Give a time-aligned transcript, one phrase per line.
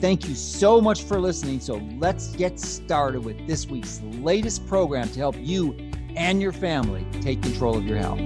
[0.00, 1.58] Thank you so much for listening.
[1.58, 5.72] So let's get started with this week's latest program to help you
[6.14, 8.20] and your family take control of your health.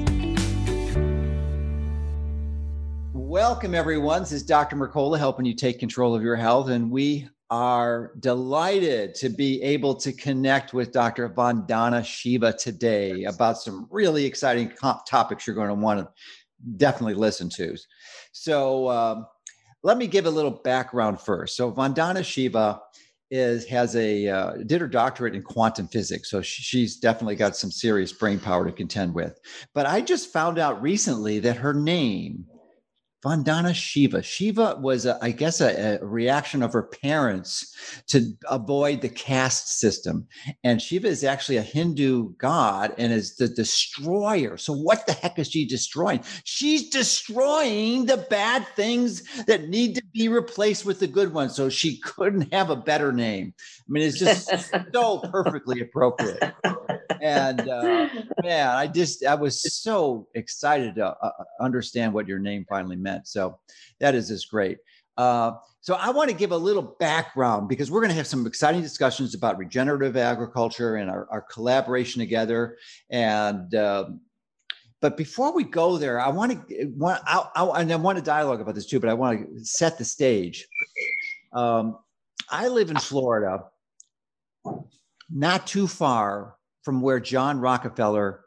[3.14, 4.20] Welcome, everyone.
[4.20, 4.76] This is Dr.
[4.76, 6.68] Mercola helping you take control of your health.
[6.68, 11.30] And we are delighted to be able to connect with Dr.
[11.30, 14.70] Vandana Shiva today about some really exciting
[15.08, 16.08] topics you're going to want to
[16.76, 17.78] definitely listen to.
[18.32, 19.26] So, um,
[19.82, 21.56] let me give a little background first.
[21.56, 22.80] So Vandana Shiva
[23.30, 27.70] is has a uh, did her doctorate in quantum physics, so she's definitely got some
[27.70, 29.40] serious brain power to contend with.
[29.74, 32.44] But I just found out recently that her name
[33.24, 34.22] Vandana Shiva.
[34.22, 37.74] Shiva was, a, I guess, a, a, reaction of her parents
[38.08, 40.26] to avoid the caste system.
[40.64, 44.56] And Shiva is actually a Hindu god and is the destroyer.
[44.56, 46.24] So, what the heck is she destroying?
[46.44, 51.54] She's destroying the bad things that need to be replaced with the good ones.
[51.54, 53.54] So, she couldn't have a better name.
[53.56, 54.50] I mean, it's just
[54.92, 56.52] so perfectly appropriate
[57.22, 58.08] and uh,
[58.42, 62.96] man, I just I was so excited to uh, uh, understand what your name finally
[62.96, 63.11] meant.
[63.24, 63.58] So
[64.00, 64.78] that is just great.
[65.16, 68.46] Uh, so I want to give a little background because we're going to have some
[68.46, 72.78] exciting discussions about regenerative agriculture and our, our collaboration together.
[73.10, 74.20] And um,
[75.00, 78.24] but before we go there, I want to want I, I, and I want to
[78.24, 79.00] dialogue about this too.
[79.00, 80.66] But I want to set the stage.
[81.52, 81.98] Um,
[82.48, 83.64] I live in Florida,
[85.28, 88.40] not too far from where John Rockefeller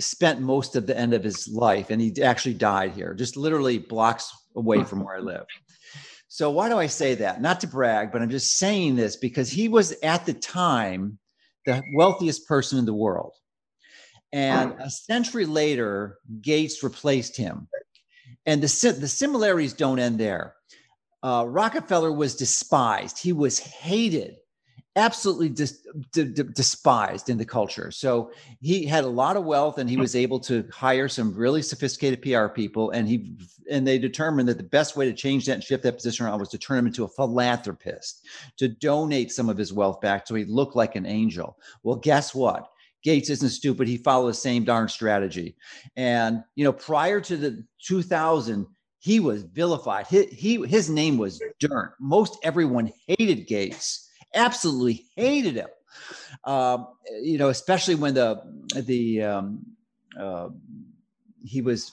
[0.00, 3.78] spent most of the end of his life and he actually died here just literally
[3.78, 5.46] blocks away from where i live.
[6.28, 7.40] So why do i say that?
[7.40, 11.18] Not to brag but i'm just saying this because he was at the time
[11.66, 13.32] the wealthiest person in the world.
[14.32, 17.68] And a century later gates replaced him.
[18.46, 20.54] And the, the similarities don't end there.
[21.22, 23.18] Uh, rockefeller was despised.
[23.18, 24.36] He was hated
[24.98, 27.90] absolutely dis- d- d- despised in the culture.
[27.90, 31.62] So he had a lot of wealth and he was able to hire some really
[31.62, 33.36] sophisticated PR people and he
[33.70, 36.40] and they determined that the best way to change that and shift that position around
[36.40, 38.26] was to turn him into a philanthropist,
[38.56, 41.56] to donate some of his wealth back so he looked like an angel.
[41.82, 42.68] Well, guess what?
[43.04, 43.86] Gates isn't stupid.
[43.86, 45.56] He followed the same darn strategy.
[45.96, 48.66] And you know, prior to the 2000
[49.00, 50.08] he was vilified.
[50.08, 51.94] He, he his name was dirt.
[52.00, 54.07] Most everyone hated Gates
[54.38, 55.68] absolutely hated him.
[56.44, 56.84] Uh,
[57.22, 58.40] you know, especially when the
[58.74, 59.66] the um,
[60.18, 60.48] uh,
[61.44, 61.92] he was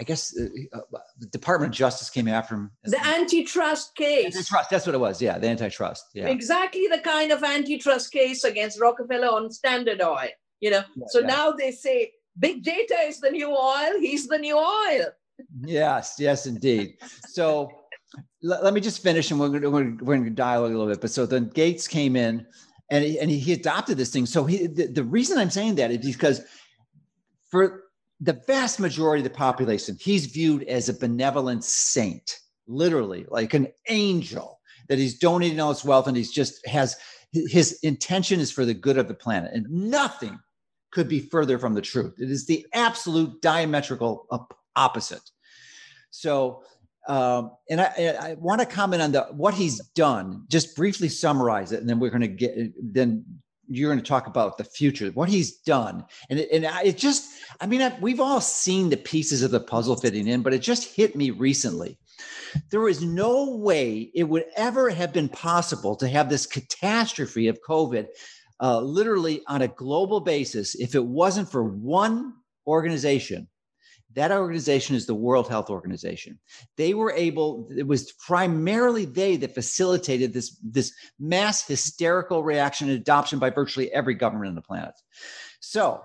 [0.00, 2.70] I guess uh, uh, the Department of Justice came after him.
[2.84, 4.34] The antitrust case.
[4.34, 5.20] Antitrust, that's what it was.
[5.20, 6.06] Yeah, the antitrust.
[6.14, 6.28] Yeah.
[6.28, 10.30] Exactly the kind of antitrust case against Rockefeller on Standard Oil.
[10.60, 11.26] You know, yeah, so yeah.
[11.26, 14.00] now they say big data is the new oil.
[14.00, 15.06] He's the new oil.
[15.64, 16.96] Yes, yes, indeed.
[17.28, 17.70] So
[18.42, 21.00] let, let me just finish and we're going, we're going to dialogue a little bit.
[21.00, 22.46] But so then Gates came in
[22.90, 24.26] and he, and he adopted this thing.
[24.26, 26.42] So he, the, the reason I'm saying that is because
[27.50, 27.84] for
[28.20, 33.68] the vast majority of the population, he's viewed as a benevolent saint, literally like an
[33.88, 36.96] angel that he's donating all his wealth and he's just has
[37.32, 40.36] his intention is for the good of the planet and nothing
[40.90, 42.14] could be further from the truth.
[42.18, 44.26] It is the absolute diametrical
[44.74, 45.30] opposite.
[46.10, 46.64] So
[47.08, 50.44] um, and I, I want to comment on the what he's done.
[50.48, 52.72] Just briefly summarize it, and then we're going to get.
[52.80, 53.24] Then
[53.72, 57.30] you're going to talk about the future, what he's done, and it, and it just.
[57.60, 60.60] I mean, I, we've all seen the pieces of the puzzle fitting in, but it
[60.60, 61.98] just hit me recently.
[62.70, 67.60] There is no way it would ever have been possible to have this catastrophe of
[67.62, 68.08] COVID,
[68.60, 72.34] uh, literally on a global basis, if it wasn't for one
[72.66, 73.48] organization
[74.14, 76.38] that organization is the World Health Organization.
[76.76, 82.98] They were able, it was primarily they that facilitated this, this mass hysterical reaction and
[82.98, 84.94] adoption by virtually every government on the planet.
[85.60, 86.02] So,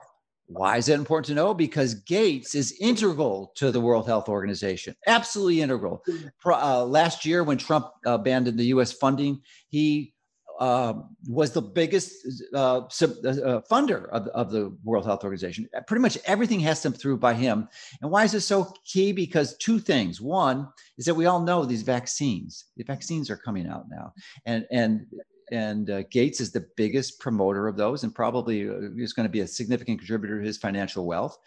[0.47, 1.55] why is that important to know?
[1.55, 6.03] Because Gates is integral to the World Health Organization, absolutely integral.
[6.45, 10.13] Uh, last year, when Trump uh, abandoned the US funding, he
[10.59, 10.93] uh,
[11.27, 12.13] was the biggest
[12.53, 15.67] uh, uh, uh, funder of, of the World Health Organization.
[15.87, 17.67] Pretty much everything has to through by him.
[18.01, 19.11] And why is this so key?
[19.11, 20.21] Because two things.
[20.21, 20.67] One
[20.97, 22.65] is that we all know these vaccines.
[22.77, 24.13] The vaccines are coming out now,
[24.45, 25.05] and and
[25.51, 29.31] and uh, Gates is the biggest promoter of those, and probably uh, is going to
[29.31, 31.37] be a significant contributor to his financial wealth.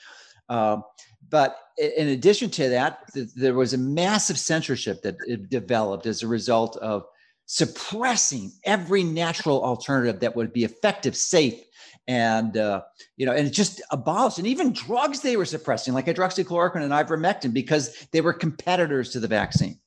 [0.49, 0.85] Um,
[1.31, 5.17] but in addition to that, th- there was a massive censorship that
[5.51, 7.05] developed as a result of
[7.51, 11.59] suppressing every natural alternative that would be effective, safe,
[12.07, 12.83] and uh,
[13.17, 14.39] you know, and just abolished.
[14.39, 19.21] And even drugs they were suppressing, like hydroxychloroquine and ivermectin, because they were competitors to
[19.21, 19.79] the vaccine.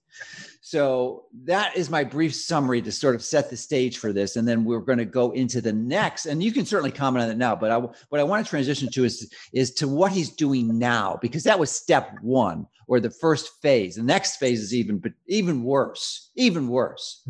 [0.64, 4.48] So that is my brief summary to sort of set the stage for this, and
[4.48, 6.26] then we're going to go into the next.
[6.26, 8.90] And you can certainly comment on it now, but I, what I want to transition
[8.92, 13.10] to is is to what he's doing now, because that was step one or the
[13.10, 13.96] first phase.
[13.96, 17.28] The next phase is even even worse, even worse.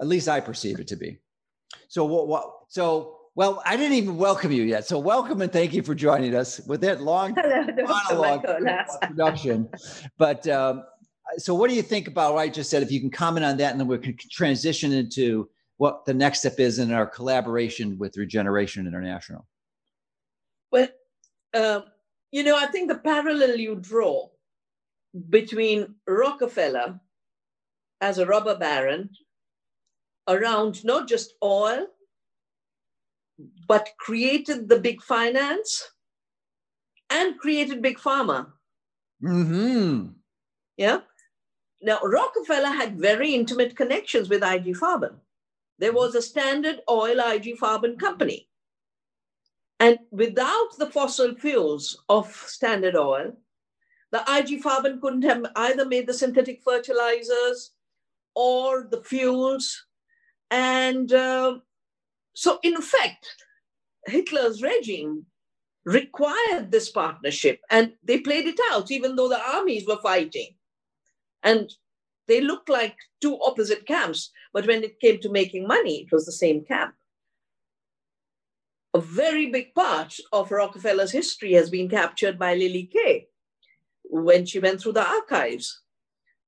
[0.00, 1.18] At least I perceive it to be.
[1.88, 2.28] So what?
[2.28, 4.86] what so well, I didn't even welcome you yet.
[4.86, 7.34] So welcome and thank you for joining us with that long
[8.08, 8.42] monologue
[9.02, 9.68] production.
[10.16, 10.84] But um,
[11.36, 12.82] so what do you think about what I just said?
[12.82, 16.40] If you can comment on that, and then we can transition into what the next
[16.40, 19.46] step is in our collaboration with Regeneration International.
[20.72, 20.88] Well,
[21.52, 21.80] uh,
[22.30, 24.28] you know, I think the parallel you draw
[25.28, 27.00] between Rockefeller
[28.00, 29.10] as a robber baron
[30.28, 31.86] around not just oil,
[33.68, 35.90] but created the big finance
[37.10, 38.52] and created big pharma.
[39.22, 40.08] Mm-hmm.
[40.76, 41.00] Yeah.
[41.82, 45.16] Now, Rockefeller had very intimate connections with IG Farben.
[45.78, 48.48] There was a standard oil IG Farben company.
[49.78, 53.36] And without the fossil fuels of Standard Oil,
[54.10, 57.72] the IG Farben couldn't have either made the synthetic fertilizers
[58.34, 59.85] or the fuels.
[60.50, 61.58] And uh,
[62.34, 63.26] so, in effect,
[64.06, 65.26] Hitler's regime
[65.84, 70.54] required this partnership and they played it out, even though the armies were fighting.
[71.42, 71.72] And
[72.28, 74.30] they looked like two opposite camps.
[74.52, 76.94] But when it came to making money, it was the same camp.
[78.94, 83.28] A very big part of Rockefeller's history has been captured by Lily Kay
[84.04, 85.82] when she went through the archives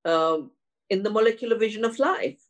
[0.05, 0.51] um,
[0.91, 2.41] in the molecular vision of life.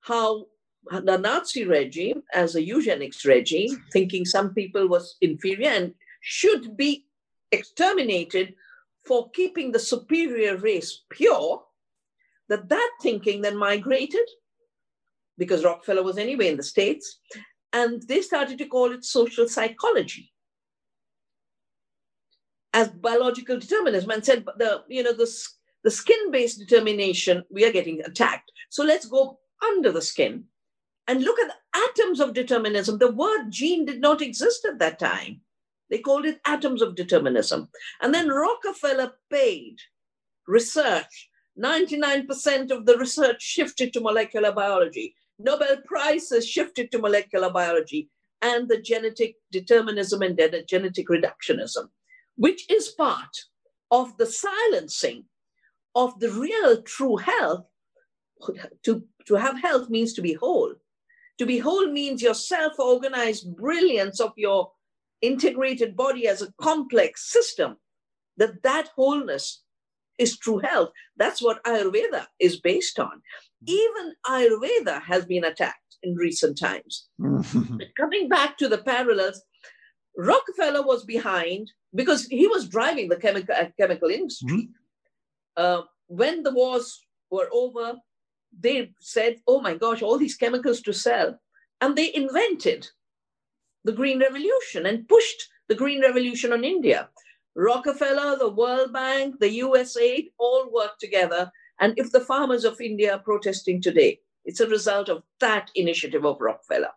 [0.00, 0.46] How
[0.90, 7.06] the Nazi regime, as a eugenics regime, thinking some people was inferior and should be
[7.50, 8.54] exterminated
[9.06, 11.62] for keeping the superior race pure,
[12.48, 14.28] that that thinking then migrated
[15.38, 17.18] because Rockefeller was anyway in the States,
[17.72, 20.30] and they started to call it social psychology
[22.74, 25.30] as biological determinism and said the you know the,
[25.84, 28.50] the skin-based determination we are getting attacked.
[28.70, 30.44] So let's go under the skin
[31.08, 34.98] and look at the atoms of determinism the word gene did not exist at that
[34.98, 35.40] time
[35.90, 37.68] they called it atoms of determinism
[38.00, 39.76] and then rockefeller paid
[40.46, 45.14] research 99% of the research shifted to molecular biology.
[45.38, 48.08] Nobel Prizes shifted to molecular biology
[48.40, 51.88] and the genetic determinism and genetic reductionism,
[52.36, 53.36] which is part
[53.90, 55.24] of the silencing
[55.94, 57.66] of the real true health.
[58.84, 60.74] To, to have health means to be whole.
[61.38, 64.72] To be whole means your self organized brilliance of your
[65.20, 67.76] integrated body as a complex system,
[68.36, 69.62] that that wholeness
[70.18, 70.90] is true health.
[71.16, 73.22] That's what Ayurveda is based on.
[73.66, 77.08] Even Ayurveda has been attacked in recent times.
[77.96, 79.42] Coming back to the parallels,
[80.16, 84.48] Rockefeller was behind because he was driving the chemical, uh, chemical industry.
[84.48, 84.72] Mm-hmm.
[85.56, 87.94] Uh, when the wars were over,
[88.58, 91.38] they said, oh my gosh, all these chemicals to sell.
[91.80, 92.88] And they invented
[93.84, 97.08] the Green Revolution and pushed the Green Revolution on India.
[97.54, 101.50] Rockefeller, the World Bank, the USAID all work together.
[101.80, 106.24] And if the farmers of India are protesting today, it's a result of that initiative
[106.24, 106.90] of Rockefeller.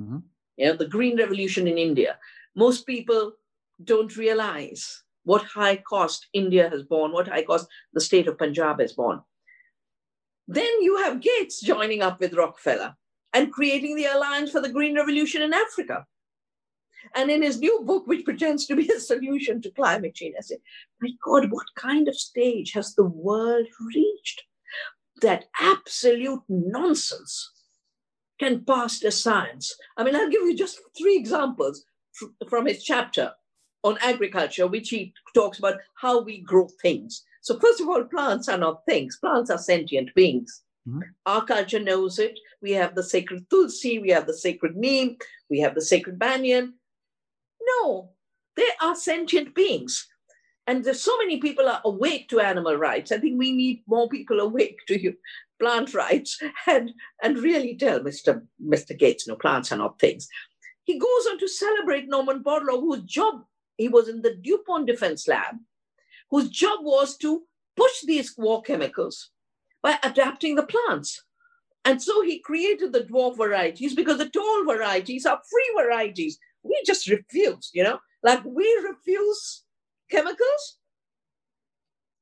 [0.00, 0.18] Mm-hmm.
[0.56, 2.18] You know, the Green Revolution in India.
[2.54, 3.32] Most people
[3.84, 8.80] don't realize what high cost India has borne, what high cost the state of Punjab
[8.80, 9.20] has borne.
[10.48, 12.94] Then you have Gates joining up with Rockefeller
[13.32, 16.06] and creating the Alliance for the Green Revolution in Africa.
[17.14, 20.42] And in his new book, which pretends to be a solution to climate change, I
[20.42, 20.58] say,
[21.00, 24.42] my God, what kind of stage has the world reached
[25.22, 27.50] that absolute nonsense
[28.38, 29.74] can pass as science?
[29.96, 31.84] I mean, I'll give you just three examples
[32.48, 33.32] from his chapter
[33.82, 37.24] on agriculture, which he talks about how we grow things.
[37.46, 40.62] So, first of all, plants are not things, plants are sentient beings.
[40.88, 41.02] Mm-hmm.
[41.26, 42.36] Our culture knows it.
[42.60, 45.16] We have the sacred tulsi, we have the sacred neem,
[45.48, 46.74] we have the sacred banyan,
[47.62, 48.10] no,
[48.56, 50.08] they are sentient beings.
[50.66, 53.12] And there's so many people are awake to animal rights.
[53.12, 55.14] I think we need more people awake to
[55.60, 56.90] plant rights and,
[57.22, 58.42] and really tell Mr.
[58.60, 58.98] Mr.
[58.98, 60.26] Gates, no, plants are not things.
[60.82, 63.44] He goes on to celebrate Norman Borlaug, whose job,
[63.76, 65.54] he was in the DuPont Defense Lab,
[66.30, 67.42] whose job was to
[67.76, 69.30] push these war chemicals
[69.82, 71.22] by adapting the plants.
[71.84, 76.38] And so he created the dwarf varieties because the tall varieties are free varieties.
[76.64, 79.62] We just refuse, you know, like we refuse
[80.10, 80.78] chemicals.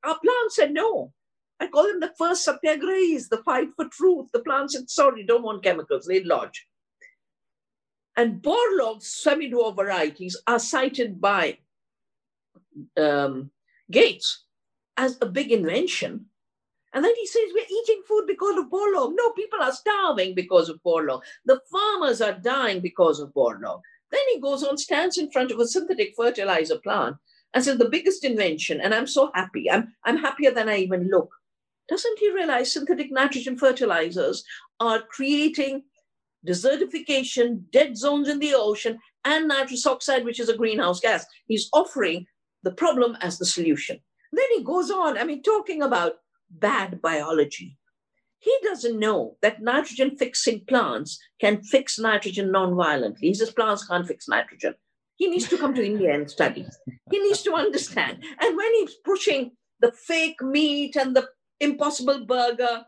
[0.04, 1.12] Our plants said no.
[1.60, 4.28] I call them the first satyagrahis, the fight for truth.
[4.32, 6.66] The plants said, sorry, don't want chemicals, they lodge.
[8.16, 11.58] And Borlaug's semi-dwarf varieties are cited by
[12.96, 13.50] um,
[13.90, 14.44] Gates
[14.96, 16.26] as a big invention.
[16.92, 19.14] And then he says, we're eating food because of Borlaug.
[19.16, 21.22] No, people are starving because of Borlaug.
[21.44, 23.80] The farmers are dying because of Borlaug.
[24.12, 27.16] Then he goes on, stands in front of a synthetic fertilizer plant
[27.52, 29.68] and says, the biggest invention, and I'm so happy.
[29.68, 31.30] I'm, I'm happier than I even look.
[31.88, 34.44] Doesn't he realize synthetic nitrogen fertilizers
[34.78, 35.82] are creating
[36.46, 41.26] desertification, dead zones in the ocean, and nitrous oxide, which is a greenhouse gas?
[41.46, 42.26] He's offering
[42.64, 44.00] the problem as the solution.
[44.32, 46.14] Then he goes on, I mean, talking about
[46.50, 47.78] bad biology.
[48.38, 53.28] He doesn't know that nitrogen fixing plants can fix nitrogen non-violently.
[53.28, 54.74] He says plants can't fix nitrogen.
[55.16, 56.66] He needs to come to India and study.
[57.10, 58.24] He needs to understand.
[58.40, 61.28] And when he's pushing the fake meat and the
[61.60, 62.84] impossible burger,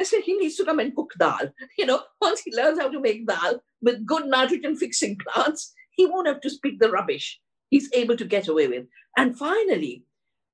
[0.00, 1.52] I said he needs to come and cook dal.
[1.76, 6.06] You know, once he learns how to make dal with good nitrogen fixing plants, he
[6.06, 7.38] won't have to speak the rubbish
[7.70, 8.86] he's able to get away with.
[9.16, 10.04] And finally,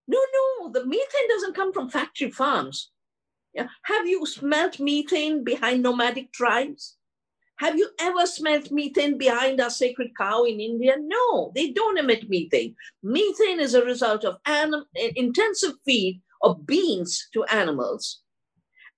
[0.07, 2.91] no, no, the methane doesn't come from factory farms.
[3.55, 3.69] Yeah.
[3.85, 6.97] Have you smelt methane behind nomadic tribes?
[7.59, 10.97] Have you ever smelt methane behind our sacred cow in India?
[10.99, 12.75] No, they don't emit methane.
[13.03, 18.23] Methane is a result of anim- intensive feed of beans to animals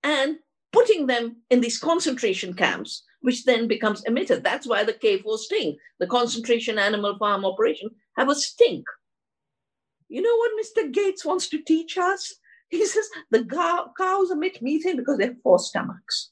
[0.02, 0.38] and
[0.72, 4.42] putting them in these concentration camps, which then becomes emitted.
[4.42, 8.84] That's why the K4 sting, the concentration animal farm operation, have a stink.
[10.08, 10.92] You know what Mr.
[10.92, 12.34] Gates wants to teach us?
[12.68, 13.44] He says the
[13.96, 16.30] cows emit methane because they have four stomachs.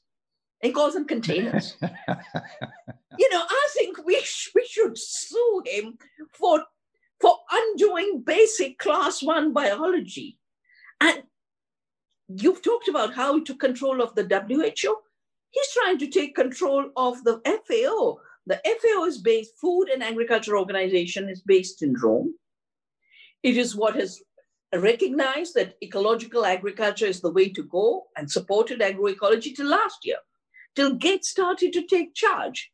[0.61, 1.75] He calls them containers.
[1.81, 5.97] you know, I think we, sh- we should sue him
[6.33, 6.63] for,
[7.21, 10.37] for undoing basic class one biology.
[10.99, 11.23] And
[12.27, 14.95] you've talked about how he took control of the WHO.
[15.51, 18.17] He's trying to take control of the FAO.
[18.47, 22.35] The FAO is based, Food and Agriculture Organization is based in Rome.
[23.41, 24.21] It is what has
[24.73, 30.17] recognized that ecological agriculture is the way to go and supported agroecology till last year,
[30.75, 32.71] till Gates started to take charge.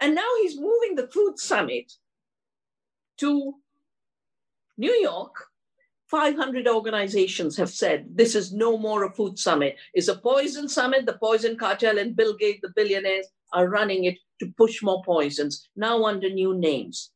[0.00, 1.92] And now he's moving the food summit
[3.18, 3.54] to
[4.76, 5.34] New York.
[6.08, 9.76] 500 organizations have said this is no more a food summit.
[9.94, 11.06] It's a poison summit.
[11.06, 15.68] The poison cartel and Bill Gates, the billionaires, are running it to push more poisons,
[15.76, 17.10] now under new names.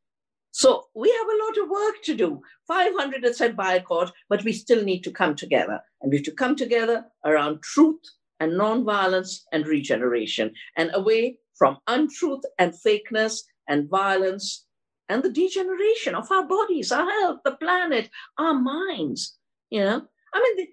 [0.53, 2.41] So we have a lot of work to do.
[2.67, 5.81] 500 are said by a court, but we still need to come together.
[6.01, 8.01] And we have to come together around truth
[8.41, 14.67] and nonviolence and regeneration and away from untruth and fakeness and violence
[15.09, 19.37] and the degeneration of our bodies, our health, the planet, our minds.
[19.71, 20.03] You know,
[20.35, 20.69] I mean,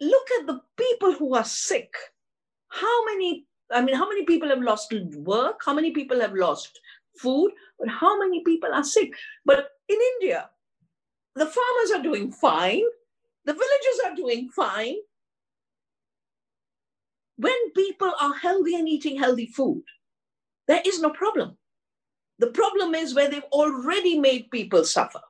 [0.00, 1.92] look at the people who are sick.
[2.68, 5.60] How many, I mean, how many people have lost work?
[5.64, 6.80] How many people have lost
[7.18, 7.52] food?
[7.78, 9.12] But how many people are sick?
[9.44, 10.50] But in India,
[11.34, 12.82] the farmers are doing fine,
[13.44, 14.96] the villagers are doing fine.
[17.36, 19.82] When people are healthy and eating healthy food,
[20.68, 21.56] there is no problem.
[22.38, 25.20] The problem is where they've already made people suffer.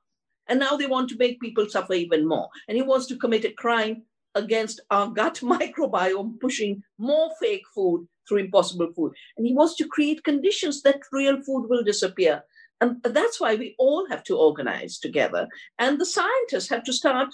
[0.49, 2.49] And now they want to make people suffer even more.
[2.69, 4.03] And he wants to commit a crime
[4.35, 9.13] against our gut microbiome, pushing more fake food through impossible food.
[9.37, 12.43] And he wants to create conditions that real food will disappear.
[12.81, 15.49] And that's why we all have to organize together.
[15.79, 17.29] And the scientists have to start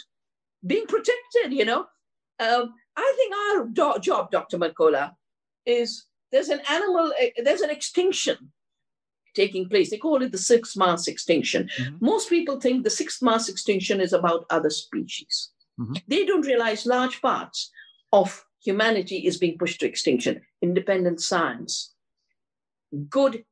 [0.66, 1.86] being protected, you know.
[2.38, 4.58] Um, I think our do- job, Dr.
[4.58, 5.12] Mercola,
[5.66, 8.52] is there's an animal, uh, there's an extinction
[9.34, 9.90] taking place.
[9.90, 11.68] They call it the sixth mass extinction.
[11.78, 12.04] Mm-hmm.
[12.04, 15.50] Most people think the sixth mass extinction is about other species.
[15.78, 15.94] Mm-hmm.
[16.08, 17.70] They don't realize large parts
[18.12, 20.42] of humanity is being pushed to extinction.
[20.62, 21.94] Independent science,
[23.08, 23.44] good,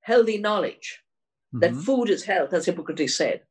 [0.00, 1.02] healthy knowledge
[1.54, 1.60] mm-hmm.
[1.60, 3.42] that food is health, as Hippocrates said,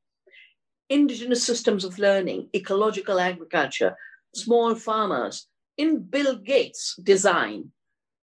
[0.90, 3.96] indigenous systems of learning, ecological agriculture,
[4.34, 7.72] small farmers, in Bill Gates' design,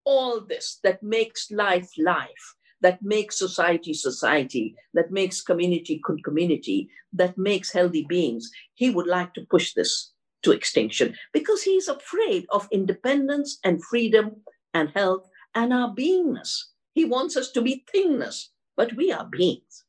[0.04, 7.38] all this that makes life life, that makes society society, that makes community community, that
[7.38, 8.50] makes healthy beings.
[8.75, 10.12] He would like to push this
[10.43, 14.37] to extinction because he's afraid of independence and freedom
[14.75, 16.64] and health and our beingness.
[16.95, 19.85] He wants us to be thingness, but we are beings.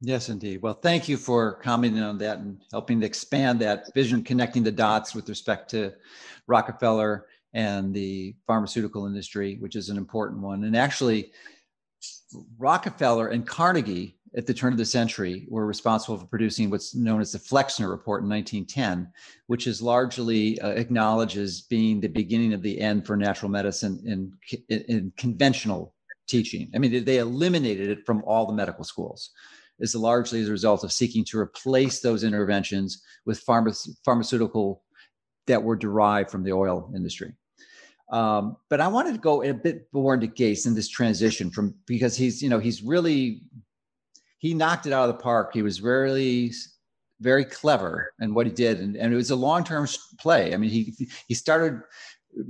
[0.00, 0.62] Yes, indeed.
[0.62, 4.70] Well, thank you for commenting on that and helping to expand that vision, connecting the
[4.70, 5.92] dots with respect to
[6.46, 10.64] Rockefeller and the pharmaceutical industry, which is an important one.
[10.64, 11.32] And actually,
[12.58, 17.20] Rockefeller and Carnegie at the turn of the century were responsible for producing what's known
[17.20, 19.12] as the Flexner Report in 1910,
[19.46, 24.32] which is largely uh, acknowledges being the beginning of the end for natural medicine in,
[24.68, 25.94] in, in conventional
[26.26, 26.70] teaching.
[26.74, 29.30] I mean, they eliminated it from all the medical schools.
[29.80, 34.82] Is largely as a result of seeking to replace those interventions with pharma- pharmaceutical
[35.46, 37.32] that were derived from the oil industry.
[38.10, 41.74] Um, but I wanted to go a bit more into Gates in this transition from
[41.86, 43.42] because he's you know he's really
[44.38, 45.50] he knocked it out of the park.
[45.52, 46.52] He was really
[47.20, 49.86] very clever in what he did, and, and it was a long term
[50.18, 50.54] play.
[50.54, 50.94] I mean, he
[51.26, 51.80] he started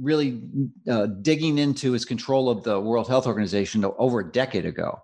[0.01, 0.43] really
[0.91, 5.01] uh, digging into his control of the World Health Organization over a decade ago,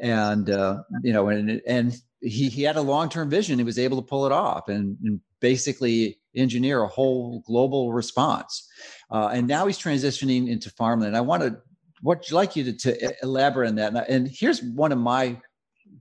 [0.00, 3.58] and uh, you know, and and he he had a long term vision.
[3.58, 8.68] He was able to pull it off, and, and basically engineer a whole global response.
[9.10, 11.16] Uh, and now he's transitioning into farmland.
[11.16, 11.58] I want to
[12.02, 13.88] what like you to, to elaborate on that.
[13.94, 15.40] And, and here's one of my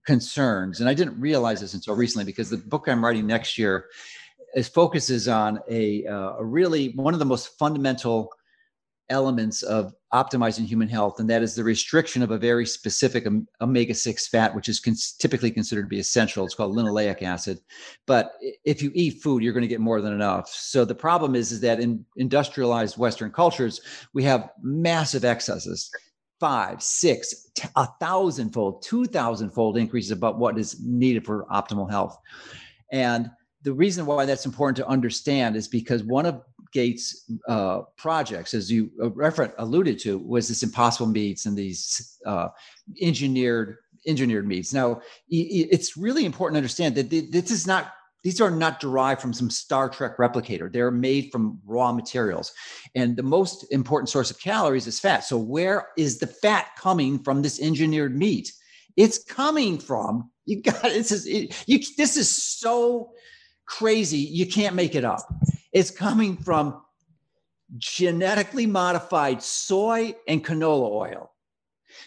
[0.06, 3.88] concerns, and I didn't realize this until recently because the book I'm writing next year
[4.56, 8.32] is focuses on a, uh, a really one of the most fundamental
[9.10, 13.28] elements of optimizing human health, and that is the restriction of a very specific
[13.62, 14.82] omega 6 fat, which is
[15.20, 16.46] typically considered to be essential.
[16.46, 17.60] It's called linoleic acid.
[18.08, 18.34] But
[18.64, 20.50] if you eat food, you're going to get more than enough.
[20.50, 23.82] So the problem is, is that in industrialized Western cultures,
[24.14, 25.92] we have massive excesses
[26.40, 32.18] five, six, a thousandfold, two thousandfold increases about what is needed for optimal health.
[32.92, 33.30] And
[33.64, 38.70] the reason why that's important to understand is because one of Gates' uh, projects, as
[38.70, 42.50] you uh, referent alluded to, was this impossible meats and these uh,
[43.02, 44.72] engineered engineered meats.
[44.72, 47.94] Now, it's really important to understand that this is not
[48.26, 50.74] these are not derived from some Star Trek replicator.
[50.74, 52.52] They're made from raw materials.
[52.96, 55.20] And the most important source of calories is fat.
[55.20, 58.52] So, where is the fat coming from this engineered meat?
[58.98, 63.12] It's coming from, you got this is it, you this is so
[63.68, 65.20] crazy, you can't make it up.
[65.72, 66.82] It's coming from
[67.78, 71.32] genetically modified soy and canola oil.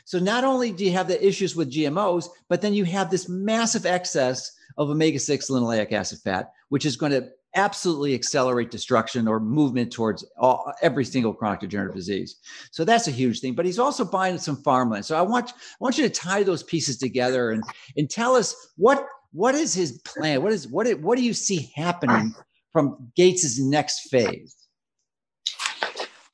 [0.05, 3.29] So not only do you have the issues with GMOs, but then you have this
[3.29, 9.27] massive excess of omega 6 linoleic acid fat, which is going to absolutely accelerate destruction
[9.27, 12.37] or movement towards all, every single chronic degenerative disease.
[12.71, 13.55] So that's a huge thing.
[13.55, 15.05] But he's also buying some farmland.
[15.05, 17.63] So I want I want you to tie those pieces together and
[17.97, 20.43] and tell us what what is his plan?
[20.43, 22.35] What is what what do you see happening
[22.73, 24.55] from Gates's next phase?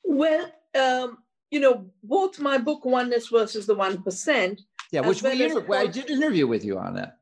[0.03, 1.17] Well, um,
[1.49, 4.61] you know, both my book Oneness versus the One Percent.
[4.91, 7.17] Yeah, which we inter- I did interview with you on that.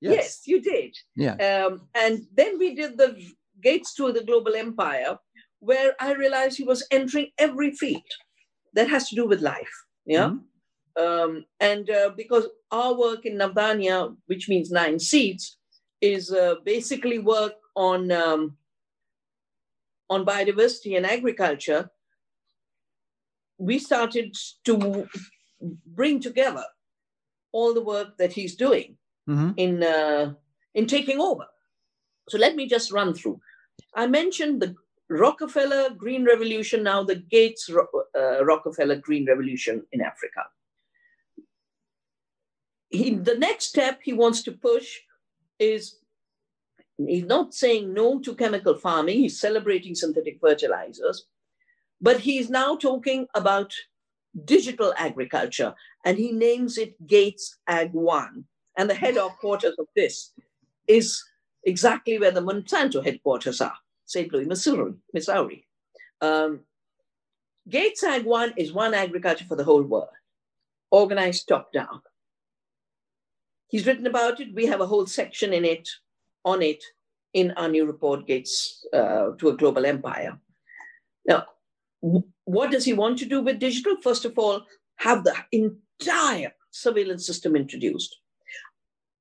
[0.00, 0.96] Yes, yes you did.
[1.16, 1.34] Yeah.
[1.34, 3.16] Um, and then we did the
[3.62, 5.18] Gates to the Global Empire,
[5.58, 8.02] where I realized he was entering every field
[8.74, 9.72] that has to do with life.
[10.06, 10.28] Yeah.
[10.28, 11.02] Mm-hmm.
[11.02, 15.58] Um, and uh, because our work in Navdanya, which means nine seeds,
[16.00, 18.56] is uh, basically work on um,
[20.10, 21.90] on biodiversity and agriculture.
[23.58, 25.08] We started to
[25.86, 26.64] bring together
[27.52, 28.96] all the work that he's doing
[29.28, 29.50] mm-hmm.
[29.56, 30.32] in uh,
[30.74, 31.46] in taking over.
[32.28, 33.40] So let me just run through.
[33.94, 34.74] I mentioned the
[35.08, 40.44] Rockefeller Green Revolution, now the Gates uh, Rockefeller Green Revolution in Africa.
[42.90, 44.98] He, the next step he wants to push
[45.58, 45.96] is
[46.96, 51.26] he's not saying no to chemical farming, he's celebrating synthetic fertilizers,
[52.00, 53.72] but he's now talking about
[54.44, 58.44] digital agriculture and he names it Gates Ag One.
[58.78, 60.32] And the headquarters of this
[60.86, 61.22] is
[61.64, 64.32] exactly where the Monsanto headquarters are, St.
[64.32, 64.94] Louis, Missouri.
[65.12, 65.66] Missouri.
[66.20, 66.60] Um,
[67.68, 70.08] Gates Ag One is one agriculture for the whole world,
[70.92, 72.00] organized top down.
[73.66, 74.54] He's written about it.
[74.54, 75.88] We have a whole section in it,
[76.44, 76.82] on it,
[77.34, 80.38] in our new report, Gates uh, to a Global Empire.
[81.26, 81.46] Now,
[82.44, 83.96] what does he want to do with digital?
[84.00, 84.62] First of all,
[84.96, 88.16] have the entire surveillance system introduced.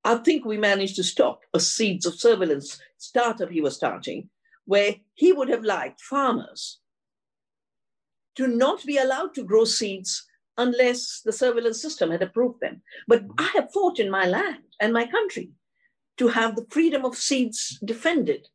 [0.07, 4.29] I think we managed to stop a seeds of surveillance startup he was starting,
[4.63, 6.79] where he would have liked farmers
[8.35, 10.25] to not be allowed to grow seeds
[10.57, 12.81] unless the surveillance system had approved them.
[13.05, 13.33] But mm-hmm.
[13.37, 15.51] I have fought in my land and my country
[16.19, 18.47] to have the freedom of seeds defended.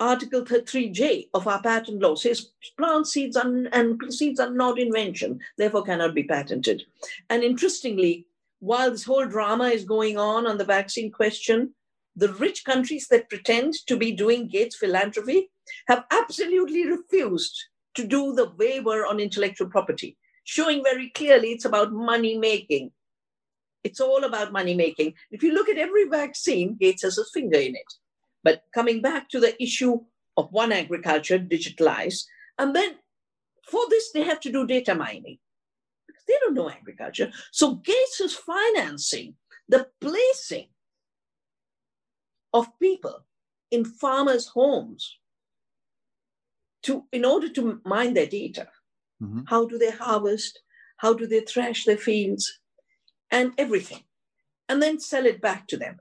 [0.00, 5.38] Article 3J of our patent law says plant seeds are, and seeds are not invention,
[5.56, 6.82] therefore cannot be patented.
[7.30, 8.26] And interestingly,
[8.64, 11.74] while this whole drama is going on on the vaccine question,
[12.16, 15.50] the rich countries that pretend to be doing Gates philanthropy
[15.86, 17.54] have absolutely refused
[17.94, 22.90] to do the waiver on intellectual property, showing very clearly it's about money making.
[23.82, 25.12] It's all about money making.
[25.30, 27.92] If you look at every vaccine, Gates has a finger in it.
[28.42, 30.00] But coming back to the issue
[30.38, 32.24] of one agriculture digitalized,
[32.58, 32.94] and then
[33.68, 35.36] for this, they have to do data mining
[36.26, 37.30] they don't know agriculture.
[37.52, 39.34] So Gates is financing
[39.68, 40.68] the placing
[42.52, 43.24] of people
[43.70, 45.18] in farmers' homes
[46.82, 48.68] to in order to mine their data.
[49.22, 49.42] Mm-hmm.
[49.46, 50.60] How do they harvest?
[50.98, 52.60] How do they thrash their fields?
[53.30, 54.02] And everything.
[54.68, 55.98] And then sell it back to them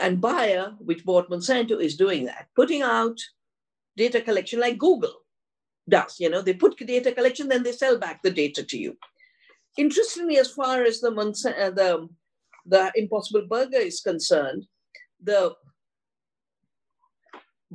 [0.00, 3.18] and Bayer, which bought Monsanto, is doing that, putting out
[3.96, 5.14] data collection like Google
[5.88, 6.16] does.
[6.18, 8.96] You know, they put data collection, then they sell back the data to you.
[9.78, 12.08] Interestingly, as far as the uh, the
[12.66, 14.66] the Impossible Burger is concerned,
[15.22, 15.54] the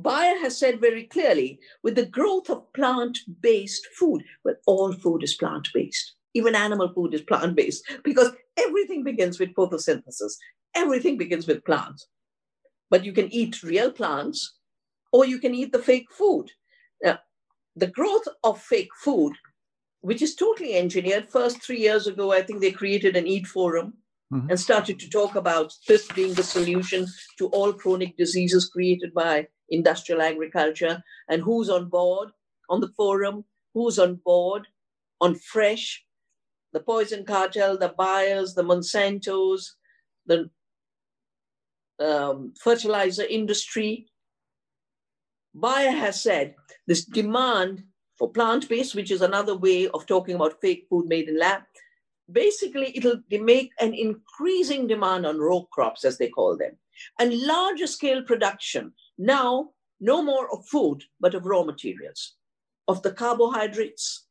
[0.00, 5.34] Bayer has said very clearly, with the growth of plant-based food, well, all food is
[5.34, 6.14] plant-based.
[6.34, 10.34] Even animal food is plant-based because everything begins with photosynthesis
[10.78, 12.06] everything begins with plants.
[12.90, 14.56] But you can eat real plants
[15.12, 16.46] or you can eat the fake food.
[17.02, 17.18] Now,
[17.76, 19.34] the growth of fake food,
[20.00, 23.94] which is totally engineered, first three years ago, I think they created an Eat Forum
[24.32, 24.50] mm-hmm.
[24.50, 27.06] and started to talk about this being the solution
[27.38, 32.30] to all chronic diseases created by industrial agriculture and who's on board
[32.70, 34.66] on the forum, who's on board
[35.20, 36.04] on fresh,
[36.72, 39.70] the poison cartel, the Bayers, the Monsantos,
[40.26, 40.50] the
[41.98, 44.06] um, fertilizer industry.
[45.58, 46.54] Bayer has said
[46.86, 47.82] this demand
[48.18, 51.62] for plant-based, which is another way of talking about fake food made in lab,
[52.30, 56.72] basically it'll make an increasing demand on row crops, as they call them,
[57.18, 58.92] and larger scale production.
[59.16, 62.34] Now, no more of food, but of raw materials,
[62.86, 64.26] of the carbohydrates,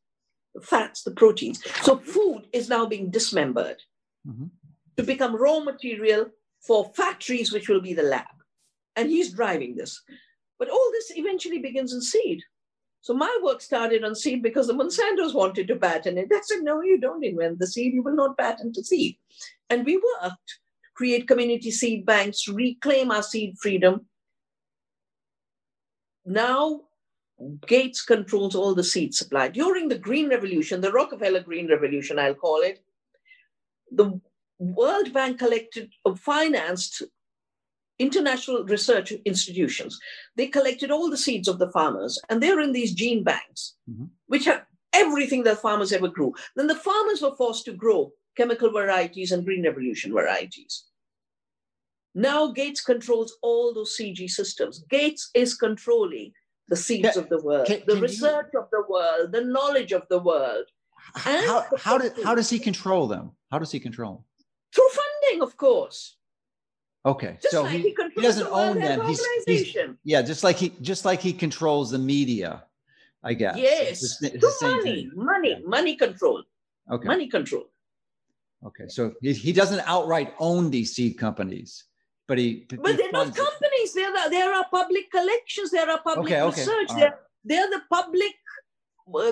[0.54, 1.62] the fats, the proteins.
[1.82, 3.82] So food is now being dismembered
[4.26, 4.46] mm-hmm.
[4.96, 6.26] to become raw material
[6.66, 8.26] for factories, which will be the lab.
[8.96, 10.02] And he's driving this.
[10.58, 12.42] But all this eventually begins in seed.
[13.00, 16.28] So my work started on seed because the Monsantos wanted to patent it.
[16.32, 17.94] I said, no, you don't invent the seed.
[17.94, 19.16] You will not patent the seed.
[19.70, 24.06] And we worked to create community seed banks, reclaim our seed freedom.
[26.26, 26.82] Now,
[27.66, 29.48] Gates controls all the seed supply.
[29.48, 32.80] During the Green Revolution, the Rockefeller Green Revolution, I'll call it,
[33.92, 34.20] the
[34.58, 37.04] World Bank collected, uh, financed
[37.98, 39.98] international research institutions.
[40.36, 44.06] They collected all the seeds of the farmers, and they're in these gene banks, mm-hmm.
[44.26, 46.34] which have everything that farmers ever grew.
[46.56, 50.84] Then the farmers were forced to grow chemical varieties and green revolution varieties.
[52.14, 54.84] Now Gates controls all those CG systems.
[54.88, 56.32] Gates is controlling
[56.68, 59.44] the seeds can, of the world, can, the can research you, of the world, the
[59.44, 60.64] knowledge of the world.
[61.14, 63.32] How, how, did, how does he control them?
[63.50, 64.24] How does he control them?
[64.74, 66.16] through funding, of course.
[67.06, 69.06] Okay, just so like he, he, doesn't the own them.
[69.06, 72.64] He's, he's, yeah, just like he just like he controls the media,
[73.22, 73.56] I guess.
[73.56, 75.12] Yes, it's, it's the money, thing.
[75.14, 75.66] money, yeah.
[75.66, 76.42] money control.
[76.90, 77.66] Okay, money control.
[78.66, 81.84] Okay, so he, he doesn't outright own these seed companies,
[82.26, 82.66] but he.
[82.68, 83.94] But they're not companies.
[83.94, 85.70] They're the, there are public collections.
[85.70, 86.60] There are public okay, okay.
[86.60, 86.88] research.
[86.96, 87.18] They're right.
[87.44, 88.32] they're the public.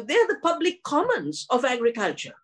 [0.07, 2.37] They're the public commons of agriculture.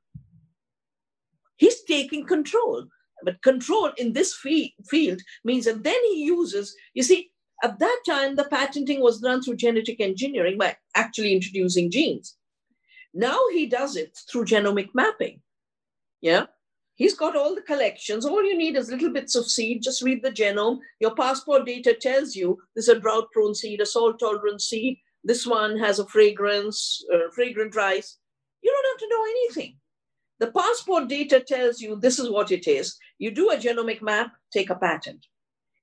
[1.56, 2.86] He's taking control.
[3.24, 7.30] But control in this field means, and then he uses, you see,
[7.62, 12.36] at that time, the patenting was done through genetic engineering by actually introducing genes.
[13.14, 15.40] Now he does it through genomic mapping.
[16.20, 16.46] Yeah.
[16.94, 18.24] He's got all the collections.
[18.24, 19.82] All you need is little bits of seed.
[19.82, 20.78] Just read the genome.
[21.00, 24.98] Your passport data tells you this is a drought prone seed, a salt tolerant seed.
[25.24, 28.18] This one has a fragrance, uh, fragrant rice.
[28.62, 29.76] You don't have to know anything.
[30.42, 32.98] The passport data tells you this is what it is.
[33.20, 35.24] You do a genomic map, take a patent.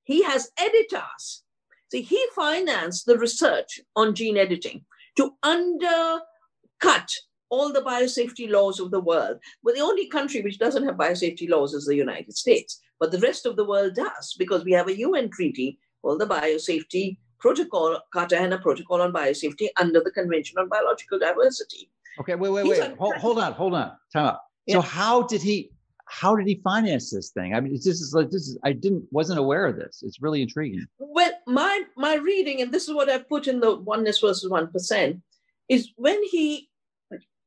[0.04, 1.44] He has editors.
[1.90, 4.84] See, he financed the research on gene editing
[5.16, 7.10] to undercut
[7.48, 9.38] all the biosafety laws of the world.
[9.64, 12.82] But the only country which doesn't have biosafety laws is the United States.
[13.00, 16.28] But the rest of the world does because we have a UN treaty called the
[16.28, 21.90] Biosafety Protocol, Cartagena Protocol on Biosafety under the Convention on Biological Diversity.
[22.20, 22.98] Okay, wait, wait, wait.
[22.98, 23.94] Hold, hold, on, hold on.
[24.12, 24.40] Time out.
[24.70, 25.72] So how did he
[26.10, 27.54] how did he finance this thing?
[27.54, 30.02] I mean, this is like this is I didn't wasn't aware of this.
[30.02, 30.86] It's really intriguing.
[30.98, 34.72] Well, my my reading, and this is what I put in the oneness versus one
[34.72, 35.22] percent,
[35.70, 36.70] is when he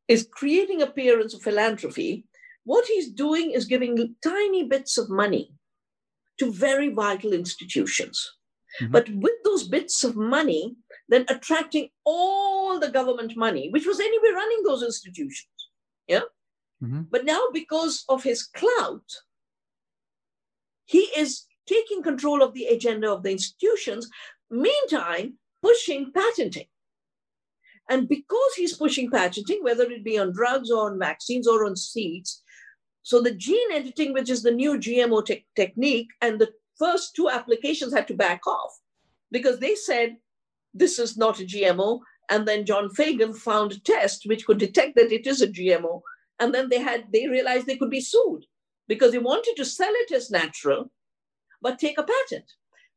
[0.09, 2.25] is creating appearance of philanthropy,
[2.65, 5.53] what he's doing is giving tiny bits of money
[6.39, 8.33] to very vital institutions.
[8.81, 8.93] Mm-hmm.
[8.93, 10.77] But with those bits of money,
[11.09, 15.49] then attracting all the government money, which was anyway running those institutions.
[16.07, 16.21] Yeah.
[16.83, 17.03] Mm-hmm.
[17.11, 19.05] But now, because of his clout,
[20.85, 24.09] he is taking control of the agenda of the institutions,
[24.51, 26.67] meantime, pushing patenting.
[27.89, 31.77] And because he's pushing patenting, whether it be on drugs or on vaccines or on
[31.77, 32.43] seeds,
[33.03, 37.29] so the gene editing, which is the new GMO te- technique, and the first two
[37.29, 38.79] applications had to back off
[39.31, 40.17] because they said
[40.73, 42.01] this is not a GMO.
[42.31, 46.01] And then John Fagan found a test which could detect that it is a GMO.
[46.43, 48.47] And then they had they realized they could be sued
[48.89, 50.91] because they wanted to sell it as natural,
[51.61, 52.51] but take a patent.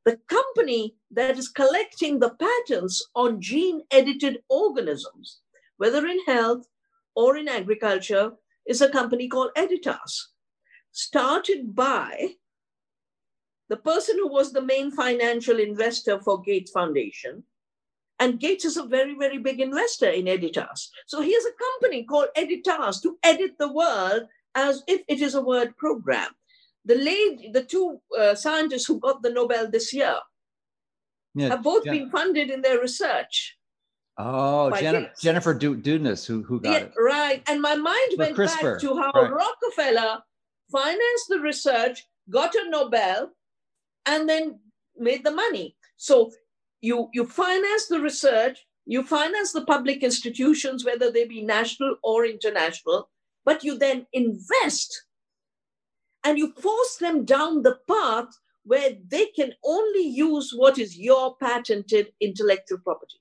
[0.03, 5.41] The company that is collecting the patents on gene edited organisms,
[5.77, 6.65] whether in health
[7.15, 8.31] or in agriculture,
[8.65, 10.13] is a company called Editas,
[10.91, 12.38] started by
[13.69, 17.43] the person who was the main financial investor for Gates Foundation.
[18.19, 20.88] And Gates is a very, very big investor in Editas.
[21.06, 24.23] So he has a company called Editas to edit the world
[24.56, 26.30] as if it is a word program.
[26.86, 30.15] The lady, the two uh, scientists who got the Nobel this year
[31.34, 33.58] yeah, have both been funded in their research.
[34.17, 36.93] Oh, Jennifer, Jennifer Doudna, who, who got yeah, it.
[36.97, 37.43] Right.
[37.49, 38.73] And my mind went CRISPR.
[38.73, 39.32] back to how right.
[39.32, 40.19] Rockefeller
[40.71, 43.32] financed the research, got a Nobel,
[44.06, 44.60] and then
[44.97, 45.75] made the money.
[45.97, 46.32] So
[46.81, 52.25] you, you finance the research, you finance the public institutions, whether they be national or
[52.25, 53.09] international,
[53.43, 55.05] but you then invest
[56.23, 58.27] and you force them down the path
[58.63, 63.19] where they can only use what is your patented intellectual property.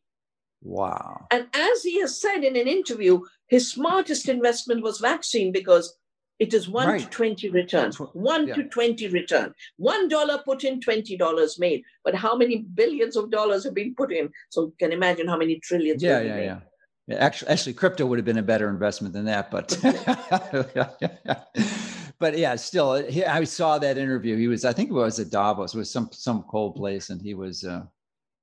[0.62, 1.26] Wow.
[1.30, 5.94] And as he has said in an interview, his smartest investment was vaccine because
[6.40, 7.00] it is one right.
[7.00, 8.54] to 20 returns, one yeah.
[8.54, 9.54] to 20 return.
[9.76, 11.84] One dollar put in, $20 made.
[12.04, 14.30] But how many billions of dollars have been put in?
[14.50, 16.02] So you can imagine how many trillions.
[16.02, 16.58] Yeah, yeah, yeah.
[17.06, 19.78] Yeah, actually, actually, crypto would have been a better investment than that, but
[22.18, 24.38] but yeah, still, he, I saw that interview.
[24.38, 27.20] He was, I think it was at Davos, it was some some cold place, and
[27.20, 27.82] he was uh,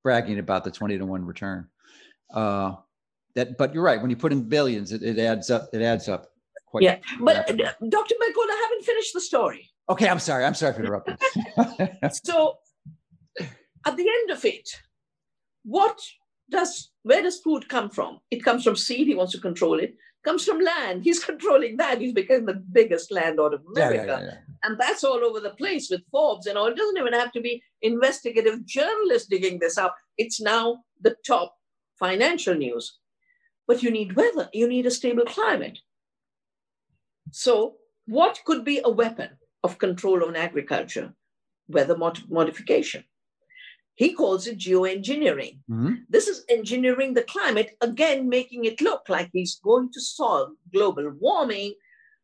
[0.04, 1.70] bragging about the twenty to one return.
[2.32, 2.76] Uh,
[3.34, 4.00] that, but you're right.
[4.00, 5.70] When you put in billions, it, it adds up.
[5.74, 6.31] It adds up
[6.72, 6.84] quite.
[6.84, 8.16] Yeah, but uh, Dr.
[8.16, 9.70] Mercola, I haven't finished the story.
[9.90, 10.46] Okay, I'm sorry.
[10.46, 11.18] I'm sorry for interrupting.
[12.24, 12.58] so,
[13.86, 14.70] at the end of it,
[15.64, 16.00] what
[16.50, 18.20] does where does food come from?
[18.32, 19.08] It comes from seed.
[19.08, 19.96] He wants to control it.
[20.24, 21.04] Comes from land.
[21.04, 22.00] He's controlling that.
[22.00, 24.06] He's become the biggest landlord of America.
[24.08, 26.68] Yeah, yeah, yeah, and that's all over the place with Forbes and all.
[26.68, 29.96] It doesn't even have to be investigative journalists digging this up.
[30.18, 31.56] It's now the top
[32.00, 32.98] financial news.
[33.68, 35.80] But you need weather, you need a stable climate.
[37.32, 39.30] So, what could be a weapon
[39.64, 41.14] of control on agriculture?
[41.68, 43.06] Weather mod- modification.
[43.96, 45.60] He calls it geoengineering.
[45.70, 45.94] Mm-hmm.
[46.10, 51.12] This is engineering the climate, again, making it look like he's going to solve global
[51.20, 51.76] warming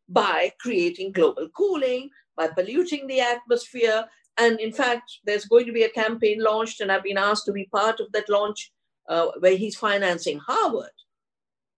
[0.08, 4.06] by creating global cooling, by polluting the atmosphere.
[4.38, 7.52] And in fact, there's going to be a campaign launched, and I've been asked to
[7.52, 8.72] be part of that launch
[9.08, 10.90] uh, where he's financing Harvard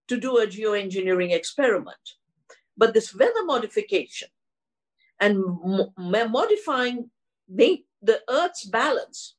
[0.08, 1.96] to do a geoengineering experiment.
[2.80, 4.28] But this weather modification
[5.20, 7.10] and mo- modifying
[7.46, 9.36] the, the Earth's balance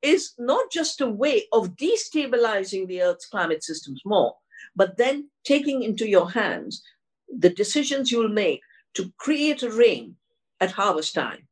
[0.00, 4.34] is not just a way of destabilizing the Earth's climate systems more,
[4.74, 6.82] but then taking into your hands
[7.28, 8.62] the decisions you'll make
[8.94, 10.16] to create a rain
[10.58, 11.46] at harvest time,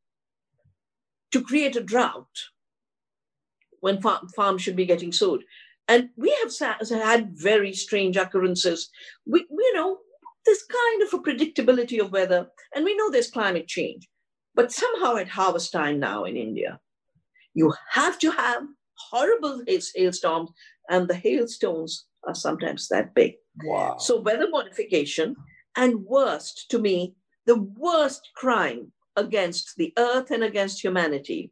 [1.31, 2.37] to create a drought,
[3.81, 5.43] when farm, farms should be getting sowed.
[5.87, 6.51] And we have
[6.89, 8.89] had very strange occurrences.
[9.27, 9.99] We, you know,
[10.47, 14.07] there's kind of a predictability of weather, and we know there's climate change.
[14.55, 16.79] But somehow at harvest time now in India,
[17.53, 18.63] you have to have
[19.11, 20.49] horrible hailstorms,
[20.89, 23.33] and the hailstones are sometimes that big.
[23.63, 23.97] Wow.
[23.99, 25.35] So weather modification,
[25.75, 27.13] and worst to me,
[27.45, 31.51] the worst crime against the earth and against humanity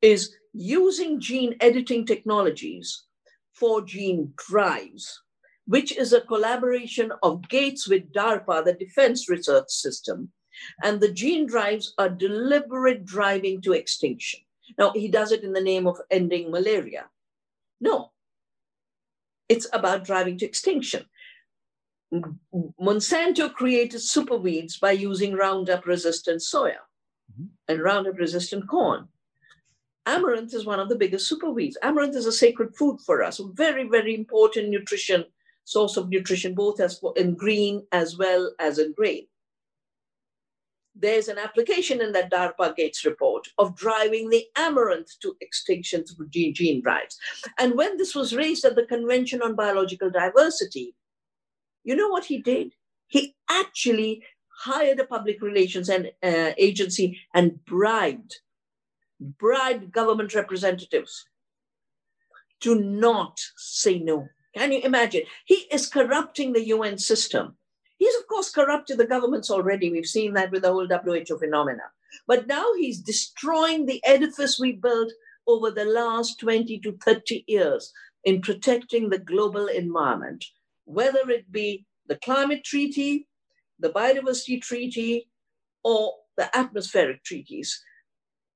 [0.00, 3.04] is using gene editing technologies
[3.52, 5.20] for gene drives,
[5.72, 10.30] which is a collaboration of Gates with DARPA, the Defense Research System.
[10.82, 14.40] And the gene drives are deliberate driving to extinction.
[14.76, 17.06] Now, he does it in the name of ending malaria.
[17.80, 18.12] No,
[19.48, 21.06] it's about driving to extinction.
[22.78, 26.84] Monsanto created superweeds by using Roundup resistant soya
[27.32, 27.46] mm-hmm.
[27.66, 29.08] and Roundup resistant corn.
[30.04, 31.76] Amaranth is one of the biggest superweeds.
[31.82, 35.24] Amaranth is a sacred food for us, a very, very important nutrition
[35.64, 39.26] source of nutrition, both as in green as well as in grain.
[40.94, 46.28] There's an application in that DARPA Gates report of driving the amaranth to extinction through
[46.28, 47.16] gene, gene drives.
[47.58, 50.94] And when this was raised at the Convention on Biological Diversity,
[51.82, 52.74] you know what he did?
[53.06, 58.40] He actually hired a public relations and, uh, agency and bribed,
[59.18, 61.24] bribed government representatives
[62.60, 64.28] to not say no.
[64.54, 65.22] Can you imagine?
[65.46, 67.56] He is corrupting the UN system.
[67.98, 69.90] He's, of course, corrupted the governments already.
[69.90, 71.84] We've seen that with the whole WHO phenomena.
[72.26, 75.12] But now he's destroying the edifice we built
[75.46, 77.92] over the last 20 to 30 years
[78.24, 80.44] in protecting the global environment,
[80.84, 83.28] whether it be the climate treaty,
[83.78, 85.28] the biodiversity treaty,
[85.82, 87.82] or the atmospheric treaties.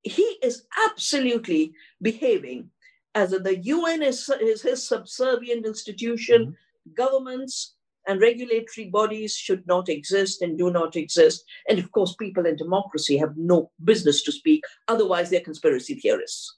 [0.03, 2.69] He is absolutely behaving
[3.17, 6.93] as the UN is, is his subservient institution, mm-hmm.
[6.93, 7.73] governments
[8.07, 11.43] and regulatory bodies should not exist and do not exist.
[11.67, 16.57] And of course, people in democracy have no business to speak, otherwise, they're conspiracy theorists.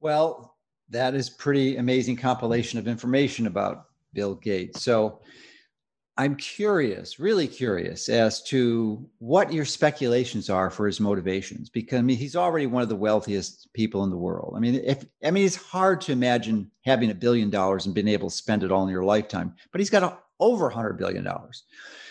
[0.00, 0.56] Well,
[0.88, 4.82] that is pretty amazing compilation of information about Bill Gates.
[4.82, 5.20] So
[6.20, 12.02] I'm curious, really curious, as to what your speculations are for his motivations, because I
[12.02, 14.52] mean he's already one of the wealthiest people in the world.
[14.54, 18.06] I mean, if I mean it's hard to imagine having a billion dollars and being
[18.06, 20.98] able to spend it all in your lifetime, but he's got a, over a hundred
[20.98, 21.64] billion dollars.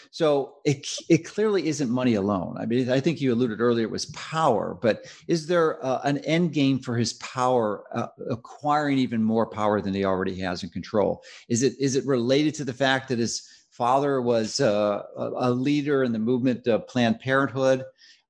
[0.09, 2.57] So it it clearly isn't money alone.
[2.59, 6.17] I mean, I think you alluded earlier it was power, but is there uh, an
[6.19, 10.69] end game for his power, uh, acquiring even more power than he already has in
[10.69, 11.21] control?
[11.47, 13.47] Is it is it related to the fact that his
[13.79, 17.83] father was uh, a leader in the movement of Planned Parenthood.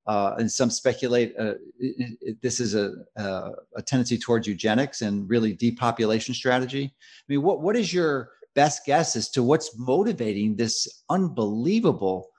[0.07, 2.93] Uh, and some speculate uh, it, it, this is a,
[3.75, 6.85] a tendency towards eugenics and really depopulation strategy.
[6.85, 12.29] I mean, what, what is your best guess as to what's motivating this unbelievable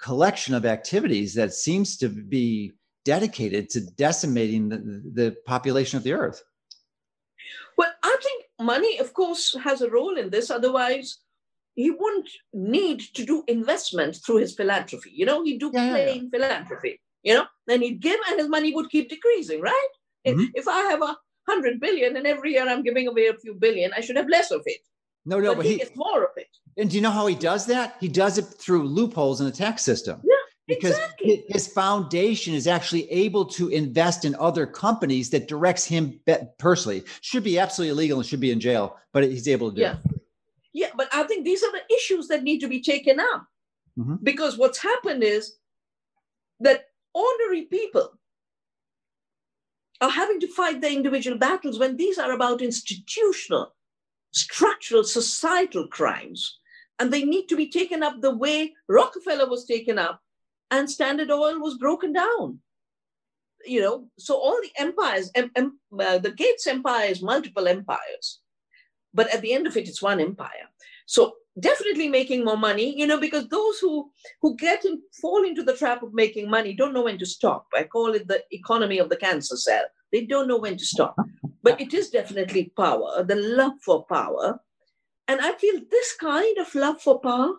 [0.00, 2.72] collection of activities that seems to be
[3.04, 4.78] dedicated to decimating the,
[5.14, 6.42] the population of the earth?
[7.78, 10.50] Well, I think money, of course, has a role in this.
[10.50, 11.18] Otherwise,
[11.74, 15.10] he wouldn't need to do investment through his philanthropy.
[15.14, 16.38] You know, he'd do yeah, plain yeah.
[16.38, 17.00] philanthropy.
[17.22, 19.88] You know, then he'd give and his money would keep decreasing, right?
[20.26, 20.44] Mm-hmm.
[20.54, 21.16] If I have a
[21.48, 24.50] hundred billion and every year I'm giving away a few billion, I should have less
[24.50, 24.80] of it.
[25.24, 26.48] No, no, but, but he, he gets more of it.
[26.76, 27.96] And do you know how he does that?
[28.00, 30.20] He does it through loopholes in the tax system.
[30.24, 30.34] Yeah.
[30.68, 31.44] Because exactly.
[31.48, 36.20] his foundation is actually able to invest in other companies that directs him
[36.58, 37.02] personally.
[37.20, 39.96] Should be absolutely illegal and should be in jail, but he's able to do yeah.
[40.04, 40.21] it.
[40.72, 43.46] Yeah, but I think these are the issues that need to be taken up.
[43.98, 44.16] Mm-hmm.
[44.22, 45.56] Because what's happened is
[46.60, 48.18] that ordinary people
[50.00, 53.74] are having to fight their individual battles when these are about institutional,
[54.32, 56.58] structural, societal crimes.
[56.98, 60.20] And they need to be taken up the way Rockefeller was taken up
[60.70, 62.60] and Standard Oil was broken down.
[63.64, 68.41] You know, so all the empires, em, em, uh, the Gates empire is multiple empires
[69.14, 70.68] but at the end of it it's one empire.
[71.06, 75.62] So definitely making more money you know because those who who get and fall into
[75.62, 77.66] the trap of making money don't know when to stop.
[77.74, 79.84] I call it the economy of the cancer cell.
[80.12, 81.16] They don't know when to stop.
[81.62, 84.60] But it is definitely power the love for power.
[85.28, 87.54] And i feel this kind of love for power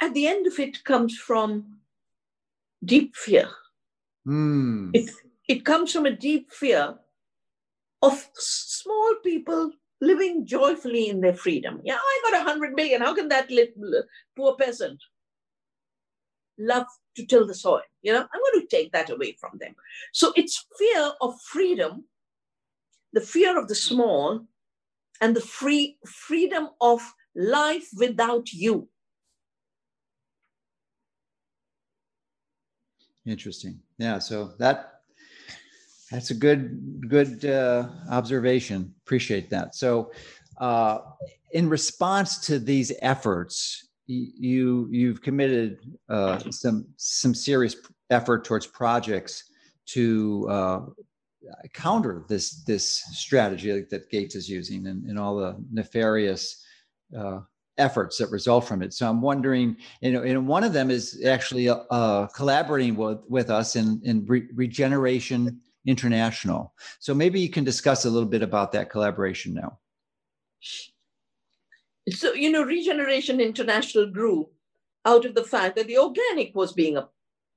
[0.00, 1.78] at the end of it comes from
[2.84, 3.48] deep fear.
[4.26, 4.90] Mm.
[4.94, 5.10] it,
[5.48, 6.94] it comes from a deep fear
[8.02, 9.72] of small people
[10.02, 11.80] living joyfully in their freedom.
[11.84, 13.00] Yeah, oh, I got a hundred million.
[13.00, 14.02] How can that little
[14.36, 15.00] poor peasant
[16.58, 16.86] love
[17.16, 17.82] to till the soil?
[18.02, 19.74] You know, I'm going to take that away from them.
[20.12, 22.04] So it's fear of freedom,
[23.12, 24.44] the fear of the small,
[25.20, 27.00] and the free freedom of
[27.36, 28.88] life without you.
[33.24, 33.78] Interesting.
[33.98, 34.18] Yeah.
[34.18, 34.91] So that
[36.12, 38.94] that's a good good uh, observation.
[39.04, 39.74] Appreciate that.
[39.74, 40.12] So,
[40.58, 40.98] uh,
[41.52, 45.78] in response to these efforts, you you've committed
[46.10, 47.76] uh, some some serious
[48.10, 49.44] effort towards projects
[49.86, 50.80] to uh,
[51.72, 56.62] counter this this strategy that Gates is using and, and all the nefarious
[57.18, 57.40] uh,
[57.78, 58.92] efforts that result from it.
[58.92, 63.48] So I'm wondering, you know, and one of them is actually uh, collaborating with, with
[63.48, 66.74] us in, in re- regeneration International.
[67.00, 69.78] So maybe you can discuss a little bit about that collaboration now.
[72.10, 74.48] So, you know, Regeneration International grew
[75.04, 77.08] out of the fact that the organic was being a,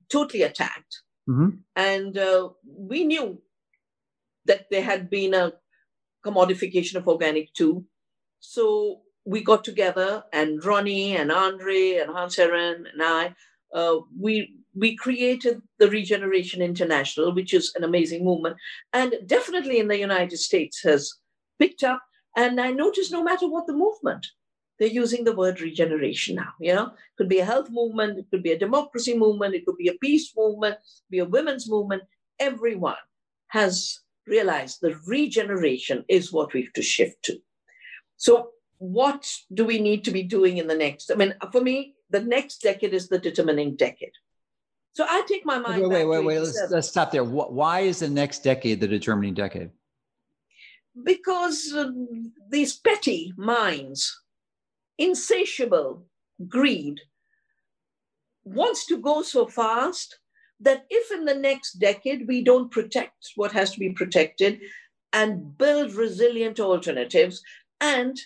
[0.08, 1.02] totally attacked.
[1.28, 1.56] Mm-hmm.
[1.74, 3.40] And uh, we knew
[4.44, 5.52] that there had been a
[6.24, 7.84] commodification of organic too.
[8.40, 13.34] So we got together, and Ronnie and Andre and Hans Herren and I,
[13.74, 18.56] uh, we we created the Regeneration International, which is an amazing movement,
[18.92, 21.12] and definitely in the United States has
[21.58, 22.02] picked up.
[22.36, 24.26] And I noticed no matter what the movement,
[24.78, 26.52] they're using the word regeneration now.
[26.60, 29.64] You know, it could be a health movement, it could be a democracy movement, it
[29.64, 30.76] could be a peace movement,
[31.08, 32.02] be a women's movement.
[32.38, 32.96] Everyone
[33.48, 37.38] has realized the regeneration is what we have to shift to.
[38.18, 41.10] So, what do we need to be doing in the next?
[41.10, 44.12] I mean, for me, the next decade is the determining decade.
[44.96, 45.82] So I take my mind.
[45.82, 46.38] Wait, wait, wait, wait.
[46.38, 47.22] Let's, let's stop there.
[47.22, 49.70] Why is the next decade the determining decade?
[51.04, 51.90] Because uh,
[52.48, 54.18] these petty minds
[54.96, 56.06] insatiable
[56.48, 56.98] greed
[58.44, 60.18] wants to go so fast
[60.60, 64.60] that if in the next decade we don't protect what has to be protected
[65.12, 67.42] and build resilient alternatives
[67.82, 68.18] and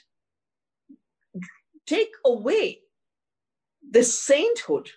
[1.85, 2.79] take away
[3.91, 4.89] the sainthood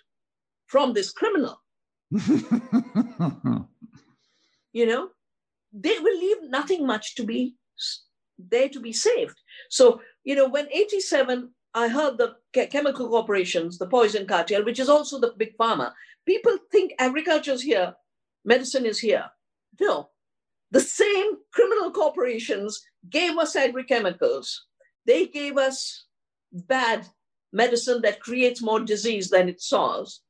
[0.68, 1.60] from this criminal,
[4.72, 5.08] you know,
[5.72, 7.56] they will leave nothing much to be
[8.38, 9.38] there to be saved.
[9.70, 12.36] So, you know, when 87 I heard the
[12.66, 15.92] chemical corporations, the poison cartel, which is also the big pharma.
[16.24, 17.94] People think agriculture is here,
[18.44, 19.24] medicine is here.
[19.80, 20.10] No,
[20.70, 24.54] the same criminal corporations gave us agrochemicals.
[25.04, 26.06] They gave us
[26.52, 27.06] bad
[27.52, 30.22] medicine that creates more disease than it solves.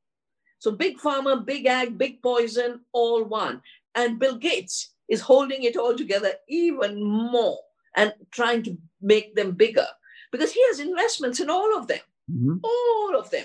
[0.64, 3.60] So big pharma, big ag, big poison, all one.
[3.94, 7.58] And Bill Gates is holding it all together even more
[7.94, 9.86] and trying to make them bigger
[10.32, 11.98] because he has investments in all of them,
[12.32, 12.56] mm-hmm.
[12.64, 13.44] all of them.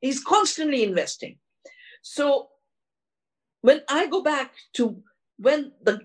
[0.00, 1.36] He's constantly investing.
[2.00, 2.48] So
[3.60, 5.02] when I go back to
[5.36, 6.00] when the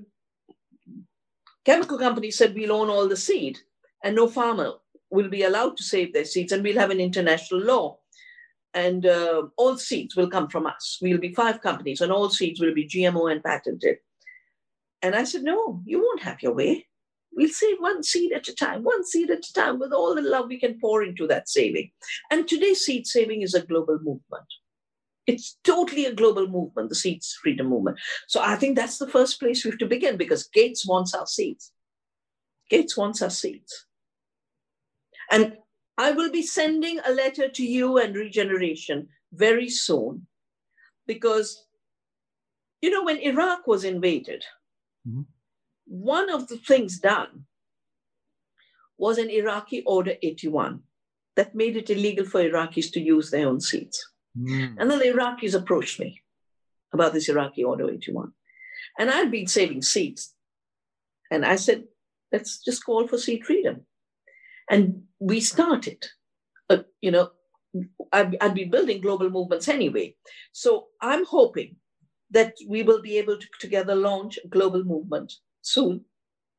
[1.64, 3.60] chemical company said we'll own all the seed
[4.04, 4.74] and no farmer
[5.10, 7.98] will be allowed to save their seeds and we'll have an international law
[8.78, 11.00] and uh, all seeds will come from us.
[11.02, 13.98] We'll be five companies and all seeds will be GMO and patented.
[15.02, 16.86] And I said, no, you won't have your way.
[17.36, 20.22] We'll save one seed at a time, one seed at a time, with all the
[20.22, 21.90] love we can pour into that saving.
[22.30, 24.50] And today, seed saving is a global movement.
[25.26, 27.98] It's totally a global movement, the seeds freedom movement.
[28.28, 31.28] So I think that's the first place we have to begin because Gates wants our
[31.28, 31.72] seeds.
[32.70, 33.86] Gates wants our seeds.
[35.32, 35.58] And
[35.98, 40.28] I will be sending a letter to you and Regeneration very soon
[41.08, 41.66] because,
[42.82, 44.44] you know, when Iraq was invaded,
[45.08, 45.22] mm-hmm
[45.88, 47.46] one of the things done
[48.98, 50.82] was an Iraqi Order 81
[51.36, 54.12] that made it illegal for Iraqis to use their own seats.
[54.38, 54.76] Mm.
[54.80, 56.22] And then the Iraqis approached me
[56.94, 58.34] about this Iraqi Order 81.
[59.00, 60.34] And I'd been saving seats.
[61.32, 61.84] And I said,
[62.32, 63.86] let's just call for seat freedom.
[64.70, 66.06] And we started.
[66.70, 67.32] Uh, you know,
[68.12, 70.16] I'd, I'd be building global movements anyway.
[70.52, 71.76] So I'm hoping
[72.32, 76.04] that we will be able to together launch a global movement soon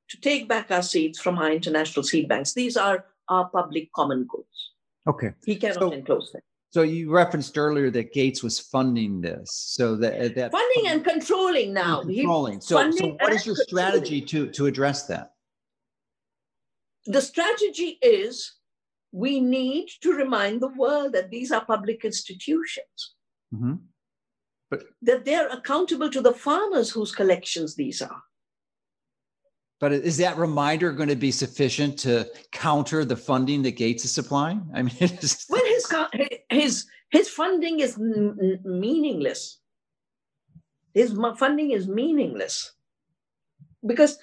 [0.08, 2.54] to take back our seeds from our international seed banks.
[2.54, 4.72] These are our public common goods.
[5.06, 5.32] Okay.
[5.44, 6.42] He cannot so, enclose them.
[6.70, 9.48] So you referenced earlier that Gates was funding this.
[9.50, 12.02] So that, that funding and controlling now.
[12.02, 12.60] Controlling.
[12.60, 15.32] So, so what is your strategy to, to address that?
[17.08, 18.52] The strategy is
[19.12, 23.14] we need to remind the world that these are public institutions.
[23.52, 23.74] Mm-hmm.
[24.70, 28.22] But that they're accountable to the farmers whose collections these are.
[29.80, 34.12] But is that reminder going to be sufficient to counter the funding that Gates is
[34.12, 34.68] supplying?
[34.74, 34.94] I mean,
[35.48, 39.60] well, his his his funding is n- meaningless.
[40.92, 42.72] His funding is meaningless
[43.86, 44.18] because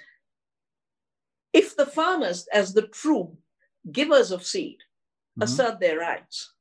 [1.55, 3.37] if the farmers, as the true
[3.91, 5.43] givers of seed, mm-hmm.
[5.43, 6.53] assert their rights,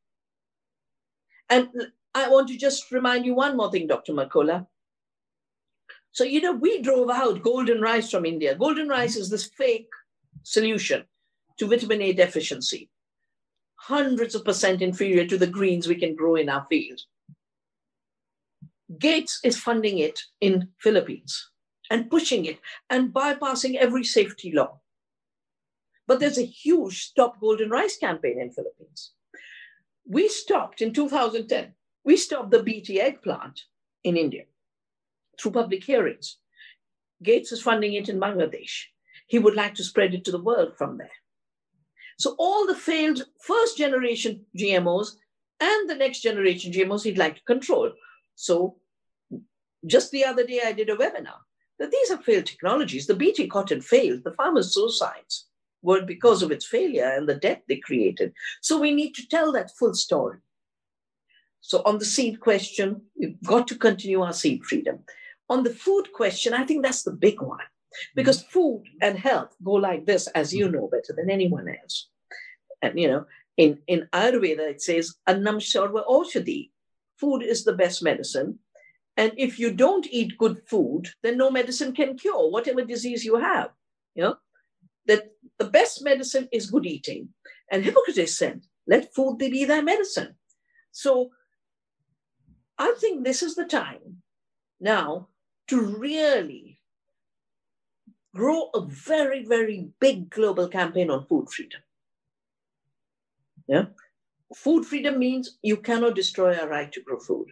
[1.51, 1.69] and
[2.15, 4.13] I want to just remind you one more thing, Dr.
[4.13, 4.67] Mercola.
[6.13, 8.55] So, you know, we drove out golden rice from India.
[8.55, 9.91] Golden rice is this fake
[10.45, 11.05] solution
[11.59, 12.89] to vitamin A deficiency,
[13.75, 17.01] hundreds of percent inferior to the greens we can grow in our field.
[18.99, 21.51] Gates is funding it in Philippines
[21.91, 24.81] and pushing it and bypassing every safety law.
[26.07, 29.13] But there's a huge stop golden rice campaign in Philippines.
[30.07, 31.75] We stopped in 2010.
[32.05, 33.63] We stopped the BT eggplant
[34.03, 34.45] in India
[35.41, 36.37] through public hearings.
[37.23, 38.85] Gates is funding it in Bangladesh.
[39.27, 41.11] He would like to spread it to the world from there.
[42.19, 45.13] So all the failed first generation GMOs
[45.61, 47.93] and the next generation GMOs he'd like to control.
[48.35, 48.77] So
[49.87, 51.41] just the other day I did a webinar
[51.79, 53.07] that these are failed technologies.
[53.07, 54.23] The BT cotton failed.
[54.25, 55.47] The farmers' suicides
[55.85, 58.33] were because of its failure and the debt they created.
[58.63, 60.39] So we need to tell that full story.
[61.61, 65.01] So on the seed question, we've got to continue our seed freedom.
[65.49, 67.67] On the food question, I think that's the big one
[68.15, 68.51] because mm-hmm.
[68.51, 72.09] food and health go like this, as you know better than anyone else.
[72.83, 73.27] And you know,
[73.57, 76.71] in, in Ayurveda, it says annam sarva aushadhi.
[77.19, 78.59] Food is the best medicine.
[79.17, 83.37] And if you don't eat good food, then no medicine can cure whatever disease you
[83.37, 83.71] have.
[84.15, 84.37] You know,
[85.07, 87.29] that the best medicine is good eating.
[87.71, 90.35] And Hippocrates said, let food be thy medicine.
[90.93, 91.31] So
[92.79, 94.23] I think this is the time
[94.81, 95.29] now
[95.69, 96.81] to really
[98.35, 101.81] grow a very, very big global campaign on food freedom.
[103.67, 103.87] Yeah.
[104.55, 107.49] Food freedom means you cannot destroy our right to grow food.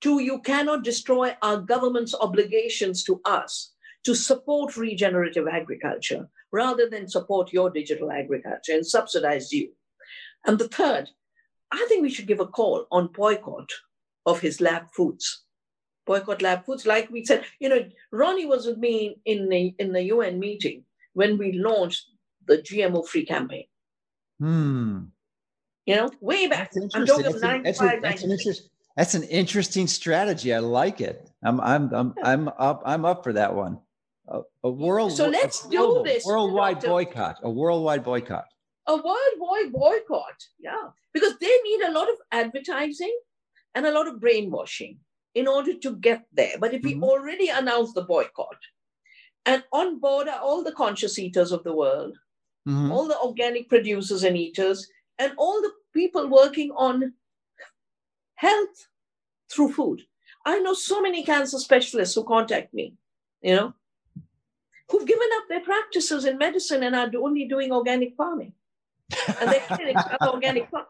[0.00, 3.72] Two, you cannot destroy our government's obligations to us
[4.04, 9.72] to support regenerative agriculture rather than support your digital agriculture and subsidize you.
[10.46, 11.10] And the third,
[11.70, 13.70] I think we should give a call on boycott
[14.24, 15.44] of his lab foods.
[16.06, 19.92] Boycott lab foods, like we said, you know, Ronnie was with me in the in
[19.92, 22.06] the UN meeting when we launched
[22.46, 23.64] the GMO free campaign.
[24.40, 25.00] Hmm.
[25.84, 26.72] You know, way back.
[26.94, 28.54] I'm talking that's, an, that's, a, that's, an
[28.96, 30.52] that's an interesting strategy.
[30.54, 31.30] I like it.
[31.42, 33.78] I'm I'm I'm I'm up I'm up for that one.
[34.30, 35.12] A, a world.
[35.12, 36.24] So let's a do this.
[36.24, 37.38] Worldwide boycott.
[37.42, 38.46] A worldwide boycott.
[38.86, 40.38] A worldwide boycott.
[40.58, 43.16] Yeah, because they need a lot of advertising
[43.74, 44.98] and a lot of brainwashing
[45.34, 46.56] in order to get there.
[46.58, 47.04] But if we mm-hmm.
[47.04, 48.56] already announce the boycott
[49.46, 52.16] and on board are all the conscious eaters of the world,
[52.66, 52.92] mm-hmm.
[52.92, 54.86] all the organic producers and eaters,
[55.18, 57.14] and all the people working on
[58.34, 58.88] health
[59.50, 60.02] through food.
[60.44, 62.94] I know so many cancer specialists who contact me,
[63.42, 63.74] you know,
[64.90, 68.52] who've given up their practices in medicine and are only doing organic farming.
[69.40, 70.86] And their clinics are the organic farm.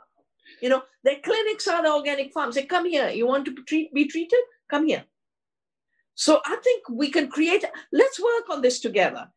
[0.60, 2.54] You know, their clinics are the organic farms.
[2.54, 3.10] Say, come here.
[3.10, 4.40] You want to treat, be treated?
[4.68, 5.04] Come here.
[6.14, 9.28] So I think we can create, let's work on this together.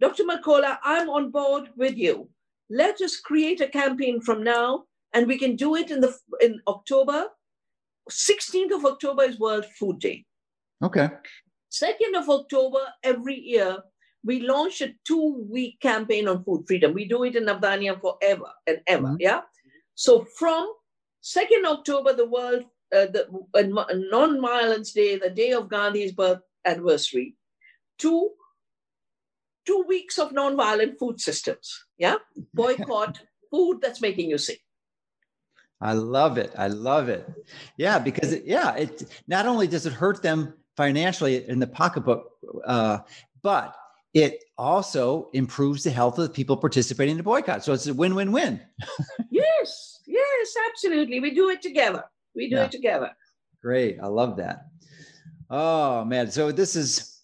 [0.00, 0.24] Dr.
[0.24, 2.28] Mercola, I'm on board with you.
[2.68, 6.60] Let us create a campaign from now, and we can do it in the in
[6.68, 7.26] October.
[8.10, 10.24] 16th of October is World Food Day.
[10.82, 11.08] Okay.
[11.70, 13.78] 2nd of October every year,
[14.24, 16.92] we launch a two-week campaign on food freedom.
[16.92, 19.08] We do it in Navdanya forever and ever.
[19.08, 19.16] Mm-hmm.
[19.20, 19.42] Yeah.
[19.94, 20.72] So from
[21.22, 22.64] 2nd October, the world,
[22.94, 27.36] uh, the uh, non-violence day, the day of Gandhi's birth anniversary,
[27.98, 28.30] to
[29.66, 31.84] two weeks of non-violent food systems.
[31.98, 32.16] Yeah,
[32.54, 34.60] boycott food that's making you sick.
[35.80, 36.52] I love it.
[36.58, 37.26] I love it.
[37.78, 42.30] Yeah, because it, yeah, it not only does it hurt them financially in the pocketbook,
[42.64, 42.98] uh,
[43.42, 43.76] but
[44.14, 47.64] it also improves the health of the people participating in the boycott.
[47.64, 48.60] So it's a win-win-win.
[49.30, 51.20] yes, Yes, absolutely.
[51.20, 52.02] We do it together.
[52.34, 52.64] We do yeah.
[52.64, 53.12] it together.
[53.62, 53.98] Great.
[54.02, 54.66] I love that.
[55.48, 56.30] Oh man.
[56.32, 57.19] So this is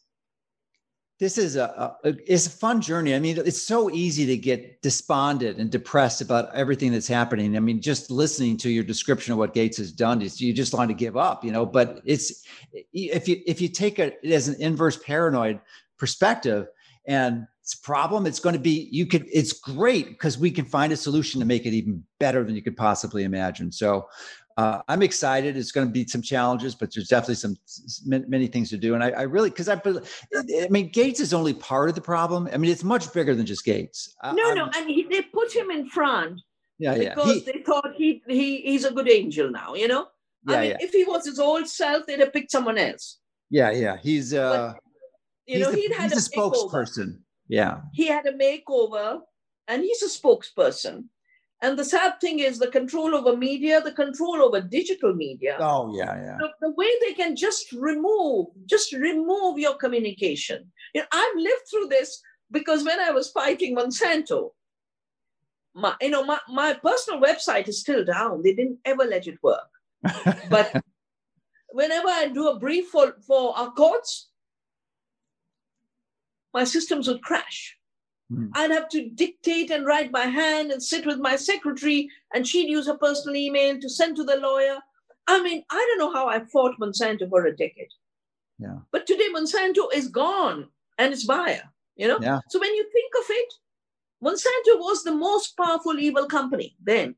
[1.18, 3.14] this is a, a, it's a fun journey.
[3.14, 7.56] I mean, it's so easy to get despondent and depressed about everything that's happening.
[7.56, 10.90] I mean, just listening to your description of what Gates has done, you just want
[10.90, 11.64] to give up, you know.
[11.64, 15.60] But it's if you if you take it as an inverse paranoid
[15.98, 16.66] perspective,
[17.06, 20.64] and it's a problem it's going to be you could it's great because we can
[20.64, 24.08] find a solution to make it even better than you could possibly imagine so
[24.56, 25.56] uh, i'm excited.
[25.56, 27.56] It's going to be some challenges but there's definitely some
[28.06, 28.94] many things to do.
[28.94, 32.48] And i, I really because I, I mean gates is only part of the problem.
[32.52, 34.14] I mean it's much bigger than just gates.
[34.24, 36.40] No I'm, no and he, they put him in front
[36.78, 37.32] yeah because yeah.
[37.34, 40.08] He, they thought he, he he's a good angel now you know?
[40.48, 40.76] Yeah, I mean, yeah.
[40.80, 43.18] if he was his old self they'd have picked someone else.
[43.50, 43.96] Yeah yeah.
[44.02, 44.82] He's uh but,
[45.46, 47.18] you know he'd had he's a, a spokesperson.
[47.48, 47.80] Yeah.
[47.92, 49.20] He had a makeover
[49.68, 51.04] and he's a spokesperson.
[51.62, 55.56] And the sad thing is the control over media, the control over digital media.
[55.58, 56.36] Oh, yeah, yeah.
[56.38, 60.70] The, the way they can just remove, just remove your communication.
[60.94, 64.50] You know, I've lived through this because when I was fighting Monsanto,
[65.74, 68.42] my, you know, my, my personal website is still down.
[68.42, 69.68] They didn't ever let it work.
[70.50, 70.82] but
[71.70, 74.28] whenever I do a brief for, for our courts,
[76.52, 77.75] my systems would crash.
[78.32, 78.50] Mm.
[78.54, 82.68] I'd have to dictate and write by hand and sit with my secretary, and she'd
[82.68, 84.78] use her personal email to send to the lawyer.
[85.26, 87.88] I mean, I don't know how I fought Monsanto for a decade.
[88.58, 88.78] Yeah.
[88.90, 90.68] But today Monsanto is gone
[90.98, 91.62] and it's Bayer,
[91.96, 92.18] you know?
[92.20, 92.40] Yeah.
[92.48, 93.54] So when you think of it,
[94.24, 97.16] Monsanto was the most powerful evil company then.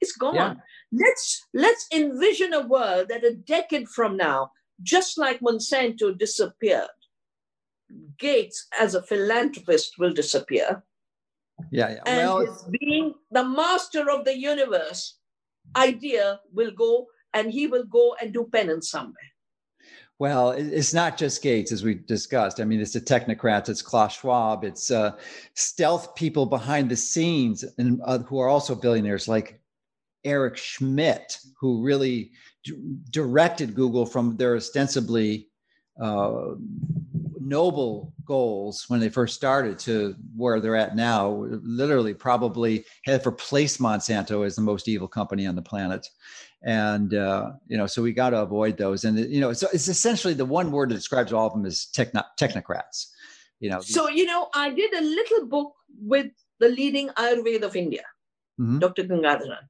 [0.00, 0.34] It's gone.
[0.34, 0.54] Yeah.
[0.92, 4.52] Let's let's envision a world that a decade from now,
[4.82, 6.88] just like Monsanto disappeared,
[8.18, 10.82] Gates as a philanthropist will disappear.
[11.70, 12.00] Yeah, yeah.
[12.06, 15.18] And well, his being the master of the universe
[15.76, 19.14] idea will go and he will go and do penance somewhere.
[20.18, 22.58] Well, it's not just Gates, as we discussed.
[22.58, 25.12] I mean, it's the technocrats, it's Klaus Schwab, it's uh,
[25.52, 29.60] stealth people behind the scenes, and uh, who are also billionaires, like
[30.24, 32.32] Eric Schmidt, who really
[32.64, 32.78] d-
[33.10, 35.50] directed Google from their ostensibly
[36.00, 36.54] uh,
[37.46, 41.46] noble goals when they first started to where they're at now.
[41.62, 46.08] Literally, probably have replaced Monsanto as the most evil company on the planet
[46.66, 49.88] and uh, you know so we got to avoid those and you know so it's
[49.88, 53.06] essentially the one word that describes all of them is techno- technocrats
[53.60, 56.26] you know so you know i did a little book with
[56.60, 58.04] the leading ayurveda of india
[58.60, 58.78] mm-hmm.
[58.78, 59.64] dr gangadharan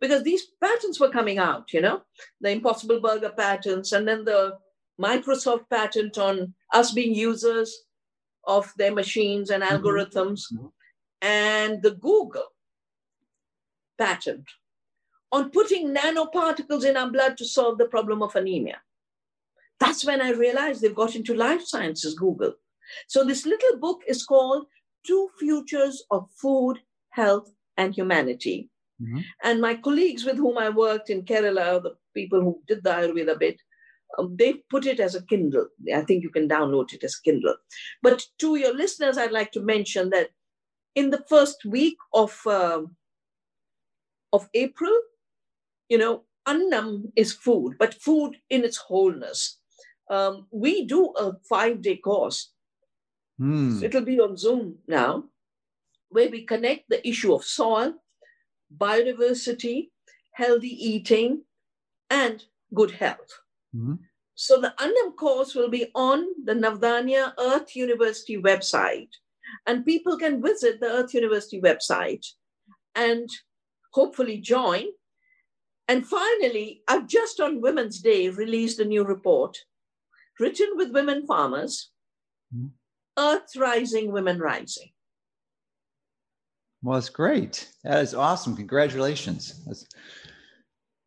[0.00, 2.02] because these patents were coming out you know
[2.40, 4.58] the impossible burger patents and then the
[5.00, 7.84] microsoft patent on us being users
[8.46, 9.76] of their machines and mm-hmm.
[9.76, 10.66] algorithms mm-hmm.
[11.22, 12.48] and the google
[13.98, 14.44] patent
[15.32, 18.80] on putting nanoparticles in our blood to solve the problem of anemia.
[19.80, 22.54] That's when I realized they've got into life sciences, Google.
[23.08, 24.66] So this little book is called
[25.06, 26.80] Two Futures of Food,
[27.10, 28.68] Health, and Humanity.
[29.02, 29.20] Mm-hmm.
[29.42, 33.38] And my colleagues with whom I worked in Kerala, the people who did the Ayurveda
[33.38, 33.56] bit,
[34.18, 35.66] um, they put it as a Kindle.
[35.94, 37.56] I think you can download it as Kindle.
[38.02, 40.30] But to your listeners, I'd like to mention that
[40.94, 42.82] in the first week of uh,
[44.32, 44.92] of April,
[45.88, 49.58] you know, annam is food, but food in its wholeness.
[50.10, 52.52] Um, we do a five day course.
[53.40, 53.78] Mm.
[53.78, 55.24] So it'll be on Zoom now,
[56.10, 57.94] where we connect the issue of soil,
[58.76, 59.88] biodiversity,
[60.32, 61.44] healthy eating,
[62.10, 62.44] and
[62.74, 63.40] good health.
[63.74, 63.94] Mm-hmm.
[64.34, 69.10] So the Annam course will be on the Navdanya Earth University website,
[69.66, 72.26] and people can visit the Earth University website
[72.94, 73.28] and
[73.92, 74.84] hopefully join
[75.88, 79.58] and finally, I've just on Women's Day released a new report
[80.38, 81.90] written with women farmers
[82.54, 82.68] mm-hmm.
[83.18, 84.90] Earth Rising, Women Rising.
[86.82, 87.68] Well, it's great.
[87.84, 88.56] That is awesome.
[88.56, 89.62] Congratulations.
[89.66, 89.86] That's,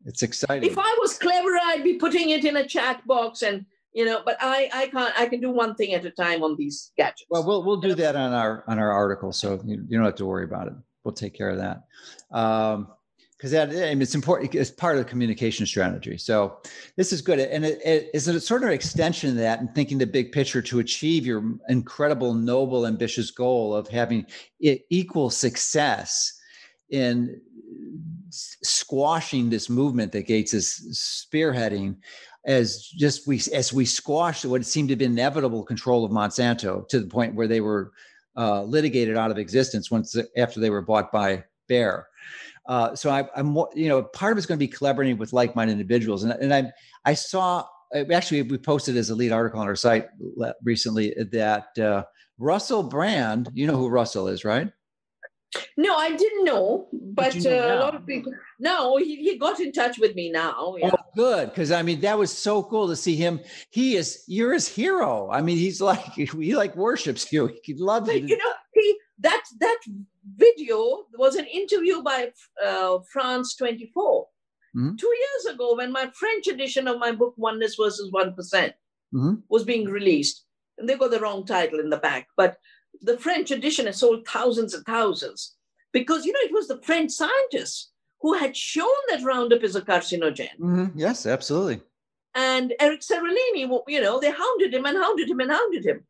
[0.06, 0.70] it's exciting.
[0.70, 4.22] If I was clever, I'd be putting it in a chat box and you know,
[4.26, 7.26] but I I can't I can do one thing at a time on these gadgets.
[7.30, 10.16] Well, we'll we'll do that on our on our article, so you, you don't have
[10.16, 10.74] to worry about it.
[11.04, 11.84] We'll take care of that.
[12.32, 12.90] Um,
[13.38, 14.56] because that I mean, it's important.
[14.56, 16.18] It's part of the communication strategy.
[16.18, 16.58] So
[16.96, 19.98] this is good, and it, it is a sort of extension of that, and thinking
[19.98, 24.26] the big picture to achieve your incredible, noble, ambitious goal of having
[24.60, 26.34] equal success
[26.90, 27.42] in
[28.64, 31.98] squashing this movement that Gates is spearheading
[32.46, 37.00] as just we as we squashed what seemed to be inevitable control of Monsanto to
[37.00, 37.92] the point where they were
[38.38, 42.08] uh, litigated out of existence once after they were bought by Bayer.
[42.68, 45.74] Uh, so I, am you know, part of it's going to be collaborating with like-minded
[45.74, 46.72] individuals, and and I
[47.06, 47.66] I saw
[48.12, 50.08] actually we posted as a lead article on our site
[50.64, 52.04] recently that uh,
[52.38, 54.72] Russell Brand, you know who Russell is, right?
[55.78, 58.34] No, I didn't know, but you know uh, a lot of people.
[58.60, 60.76] No, he, he got in touch with me now.
[60.80, 60.92] Yeah.
[60.94, 63.40] Oh, good, because I mean that was so cool to see him.
[63.72, 65.30] He is you're his hero.
[65.32, 67.52] I mean, he's like he like worships you.
[67.64, 68.28] He loves you.
[68.28, 69.80] You know, he that that
[70.38, 72.32] video was an interview by
[72.64, 74.28] uh, France 24
[74.76, 74.96] mm-hmm.
[74.96, 79.34] two years ago when my French edition of my book Oneness versus One mm-hmm.
[79.50, 80.44] was being released.
[80.78, 82.58] And they got the wrong title in the back, but
[83.02, 85.56] the French edition has sold thousands and thousands
[85.92, 87.92] because you know it was the French scientists
[88.22, 90.50] who had shown that Roundup is a carcinogen.
[90.60, 90.98] Mm-hmm.
[90.98, 91.82] Yes, absolutely.
[92.34, 96.06] And Eric Seralini, you know, they hounded him and hounded him and hounded him.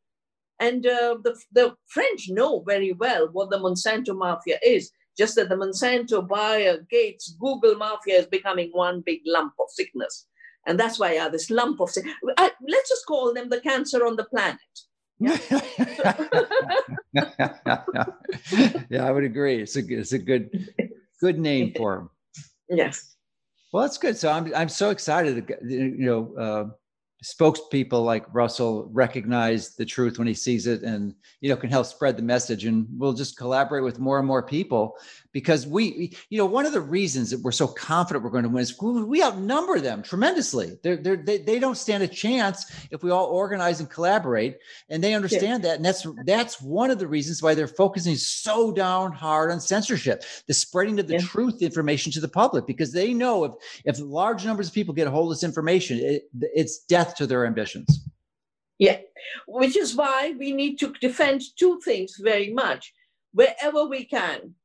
[0.60, 5.50] And uh, the, the French know very well what the Monsanto mafia is, just that
[5.50, 10.26] the Monsanto, Bayer, Gates, Google mafia is becoming one big lump of sickness.
[10.66, 14.16] And that's why yeah, this lump of sickness, let's just call them the cancer on
[14.16, 14.60] the planet.
[15.20, 15.38] Yeah.
[18.90, 19.62] yeah, I would agree.
[19.62, 20.74] It's a, it's a good
[21.22, 22.10] good name for him.
[22.70, 23.16] Yes.
[23.72, 24.18] Well, that's good.
[24.18, 25.48] So I'm I'm so excited.
[25.48, 26.66] That, you know, uh,
[27.24, 31.88] spokespeople like Russell recognize the truth when he sees it and you know can help
[31.88, 34.96] spread the message and we'll just collaborate with more and more people
[35.36, 38.50] because we you know one of the reasons that we're so confident we're going to
[38.50, 43.04] win is we outnumber them tremendously they're, they're, they, they don't stand a chance if
[43.04, 44.58] we all organize and collaborate
[44.90, 45.70] and they understand yeah.
[45.70, 49.60] that and that's that's one of the reasons why they're focusing so down hard on
[49.60, 51.20] censorship the spreading of the yeah.
[51.20, 53.52] truth information to the public because they know if
[53.84, 57.28] if large numbers of people get a hold of this information it, it's death to
[57.28, 58.08] their ambitions
[58.80, 59.00] yeah
[59.48, 62.94] which is why we need to defend two things very much
[63.34, 64.56] wherever we can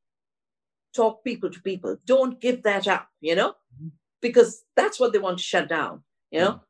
[0.94, 1.96] talk people to people.
[2.04, 3.88] Don't give that up, you know, mm-hmm.
[4.20, 6.64] because that's what they want to shut down, you know, mm-hmm.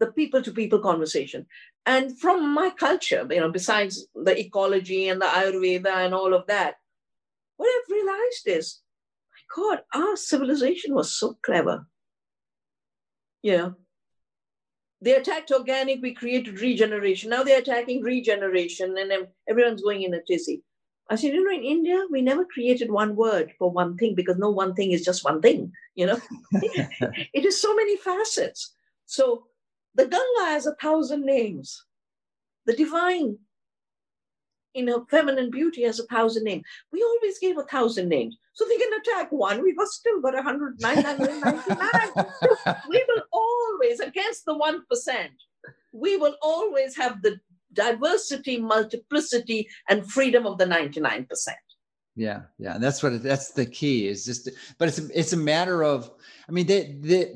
[0.00, 1.46] the people to people conversation.
[1.86, 6.46] And from my culture, you know, besides the ecology and the Ayurveda and all of
[6.46, 6.74] that,
[7.56, 8.80] what I've realized is,
[9.32, 11.86] my God, our civilization was so clever.
[13.42, 13.74] You know,
[15.00, 17.30] they attacked organic, we created regeneration.
[17.30, 20.62] Now they're attacking regeneration, and everyone's going in a tizzy.
[21.10, 24.36] I said, you know, in India, we never created one word for one thing because
[24.36, 26.20] no one thing is just one thing, you know?
[26.52, 28.74] it is so many facets.
[29.06, 29.44] So
[29.94, 31.84] the Ganga has a thousand names.
[32.66, 33.38] The divine,
[34.74, 36.64] in her feminine beauty, has a thousand names.
[36.92, 38.36] We always gave a thousand names.
[38.52, 39.62] So they can attack one.
[39.62, 41.62] We've still got 999.
[42.90, 45.28] we will always, against the 1%,
[45.92, 47.40] we will always have the
[47.72, 51.26] diversity, multiplicity, and freedom of the 99%.
[52.16, 56.10] Yeah, yeah, that's what that's the key is just, but it's it's a matter of,
[56.48, 57.34] I mean, they they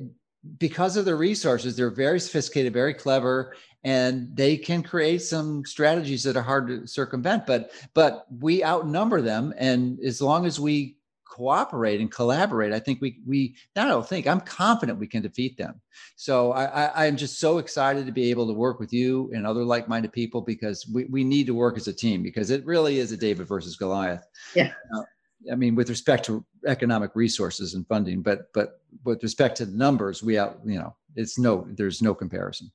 [0.58, 3.54] because of the resources, they're very sophisticated, very clever,
[3.84, 7.46] and they can create some strategies that are hard to circumvent.
[7.46, 10.96] But but we outnumber them, and as long as we
[11.32, 15.22] cooperate and collaborate, I think we we not I don't think I'm confident we can
[15.22, 15.80] defeat them.
[16.16, 19.46] So I, I am just so excited to be able to work with you and
[19.46, 22.98] other like-minded people because we, we need to work as a team because it really
[22.98, 24.26] is a David versus Goliath.
[24.54, 24.72] Yeah.
[24.94, 25.04] Uh,
[25.50, 29.76] I mean, with respect to economic resources and funding, but but with respect to the
[29.76, 32.70] numbers, we out you know it's no there's no comparison.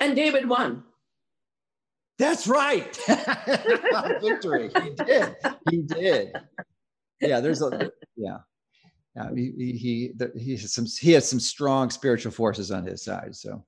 [0.00, 0.84] And David won.
[2.18, 2.96] That's right.
[4.20, 4.70] Victory.
[4.82, 5.36] He did.
[5.70, 6.32] He did.
[7.20, 8.38] Yeah, there's a yeah.
[9.16, 13.34] Yeah, he he he has some he has some strong spiritual forces on his side.
[13.36, 13.64] So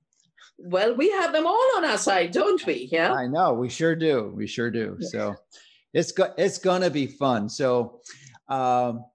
[0.57, 2.89] well, we have them all on our side, don't we?
[2.91, 3.13] Yeah.
[3.13, 4.31] I know, we sure do.
[4.35, 4.97] We sure do.
[4.99, 5.11] Yes.
[5.11, 5.35] So
[5.93, 7.49] it's go, it's gonna be fun.
[7.49, 7.99] So
[8.47, 9.05] um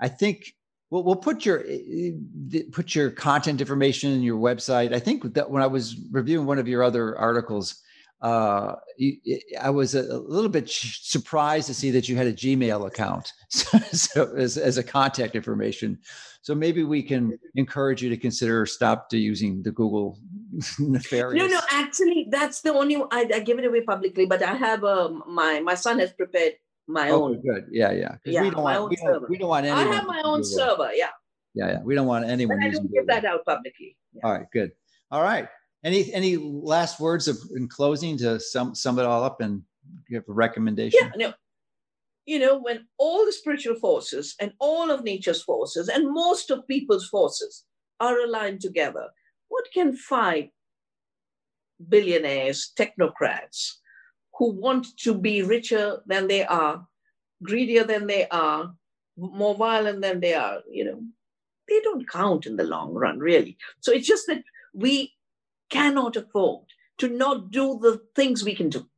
[0.00, 0.54] I think
[0.90, 2.12] we'll, we'll put your eh,
[2.52, 4.92] eh, put your content information in your website.
[4.92, 7.82] I think that when I was reviewing one of your other articles,
[8.20, 8.74] uh,
[9.60, 13.78] I was a, little bit surprised to see that you had a Gmail account so,
[13.92, 15.98] so as, as a contact information.
[16.42, 20.18] So maybe we can encourage you to consider stop to using the Google
[20.78, 21.42] nefarious.
[21.44, 24.26] No, no, actually, that's the only I, I give it away publicly.
[24.26, 26.54] But I have um, my my son has prepared
[26.86, 27.42] my oh, own.
[27.42, 28.16] Good, yeah, yeah.
[28.24, 29.12] Yeah, we don't my want, own we server.
[29.12, 29.88] Don't, we don't want anyone.
[29.88, 30.90] I have my own server.
[30.94, 31.10] Yeah.
[31.54, 31.82] Yeah, yeah.
[31.82, 32.58] We don't want anyone.
[32.58, 33.96] But I don't give that out publicly.
[34.14, 34.20] Yeah.
[34.24, 34.72] All right, good.
[35.10, 35.48] All right.
[35.84, 39.62] Any any last words of in closing to sum sum it all up and
[40.08, 40.98] give a recommendation?
[41.00, 41.32] Yeah, no.
[42.26, 46.66] You know, when all the spiritual forces and all of nature's forces and most of
[46.66, 47.64] people's forces
[48.00, 49.08] are aligned together,
[49.48, 50.48] what can five
[51.88, 53.74] billionaires, technocrats
[54.38, 56.86] who want to be richer than they are,
[57.42, 58.74] greedier than they are,
[59.16, 61.00] more violent than they are, you know,
[61.68, 63.56] they don't count in the long run, really.
[63.80, 64.42] So it's just that
[64.74, 65.12] we
[65.70, 66.66] cannot afford
[66.98, 68.88] to not do the things we can do.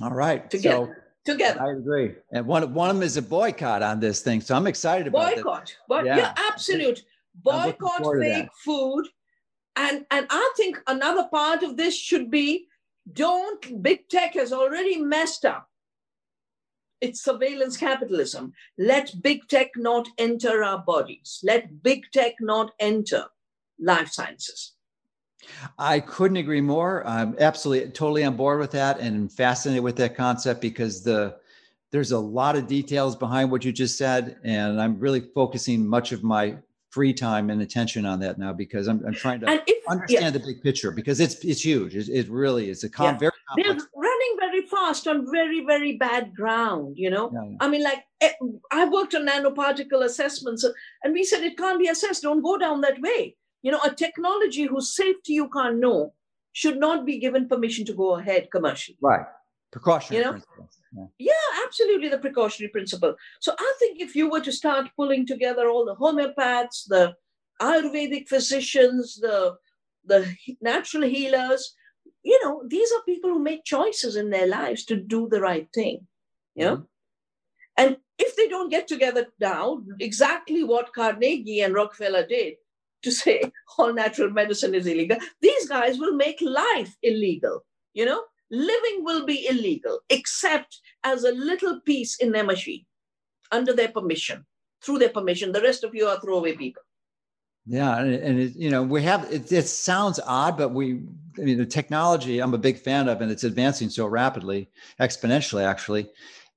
[0.00, 0.48] All right.
[0.48, 1.04] Together.
[1.26, 1.60] So, together.
[1.60, 2.14] I agree.
[2.32, 4.40] And one, one of them is a boycott on this thing.
[4.40, 5.44] So I'm excited about it.
[5.44, 5.74] Boycott.
[5.88, 7.02] But yeah, yeah absolute.
[7.34, 9.06] Boycott fake food.
[9.76, 12.66] And and I think another part of this should be
[13.12, 15.68] don't big tech has already messed up
[17.00, 18.52] it's surveillance capitalism.
[18.76, 21.40] Let big tech not enter our bodies.
[21.44, 23.26] Let big tech not enter
[23.80, 24.72] life sciences.
[25.78, 27.06] I couldn't agree more.
[27.06, 31.36] I'm absolutely totally on board with that and fascinated with that concept because the
[31.90, 36.12] there's a lot of details behind what you just said and I'm really focusing much
[36.12, 36.58] of my
[36.90, 40.30] free time and attention on that now because I'm, I'm trying to if, understand yeah.
[40.30, 41.96] the big picture because it's it's huge.
[41.96, 43.18] It, it really is a com- yeah.
[43.18, 43.82] very complex.
[43.82, 46.94] They're running very fast on very very bad ground.
[46.96, 48.32] You know, yeah, I mean, like eh,
[48.72, 50.64] I worked on nanoparticle assessments,
[51.04, 52.22] and we said it can't be assessed.
[52.22, 53.36] Don't go down that way.
[53.62, 56.14] You know, a technology whose safety you can't know
[56.52, 58.98] should not be given permission to go ahead commercially.
[59.00, 59.26] Right.
[59.70, 60.40] Precautionary you know?
[60.92, 61.06] Yeah.
[61.18, 61.64] yeah.
[61.64, 63.14] absolutely the precautionary principle.
[63.40, 67.14] So I think if you were to start pulling together all the homeopaths, the
[67.60, 69.56] Ayurvedic physicians, the,
[70.04, 71.74] the natural healers,
[72.22, 75.68] you know, these are people who make choices in their lives to do the right
[75.74, 76.06] thing.
[76.54, 76.76] You know?
[76.76, 76.84] Mm-hmm.
[77.76, 82.54] And if they don't get together now, exactly what Carnegie and Rockefeller did
[83.02, 83.42] to say
[83.78, 87.64] all natural medicine is illegal, these guys will make life illegal.
[87.94, 92.84] You know, living will be illegal except as a little piece in their machine
[93.50, 94.44] under their permission,
[94.82, 95.52] through their permission.
[95.52, 96.82] The rest of you are throwaway people.
[97.70, 99.66] Yeah, and, it, you know we have it, it.
[99.66, 101.02] sounds odd, but we,
[101.38, 104.70] I mean, the technology I'm a big fan of, and it's advancing so rapidly,
[105.00, 106.08] exponentially, actually,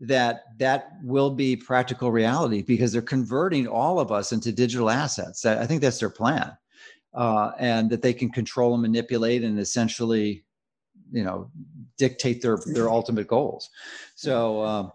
[0.02, 5.46] that that will be practical reality because they're converting all of us into digital assets.
[5.46, 6.58] I think that's their plan,
[7.14, 10.44] uh, and that they can control and manipulate and essentially,
[11.12, 11.50] you know,
[11.98, 13.70] dictate their their ultimate goals.
[14.16, 14.64] So.
[14.64, 14.92] Um,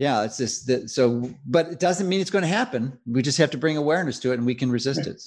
[0.00, 0.90] yeah, it's just that.
[0.90, 2.96] So, but it doesn't mean it's going to happen.
[3.04, 5.20] We just have to bring awareness to it, and we can resist it.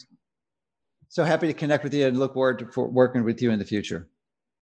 [1.10, 3.66] So happy to connect with you and look forward to working with you in the
[3.66, 4.08] future.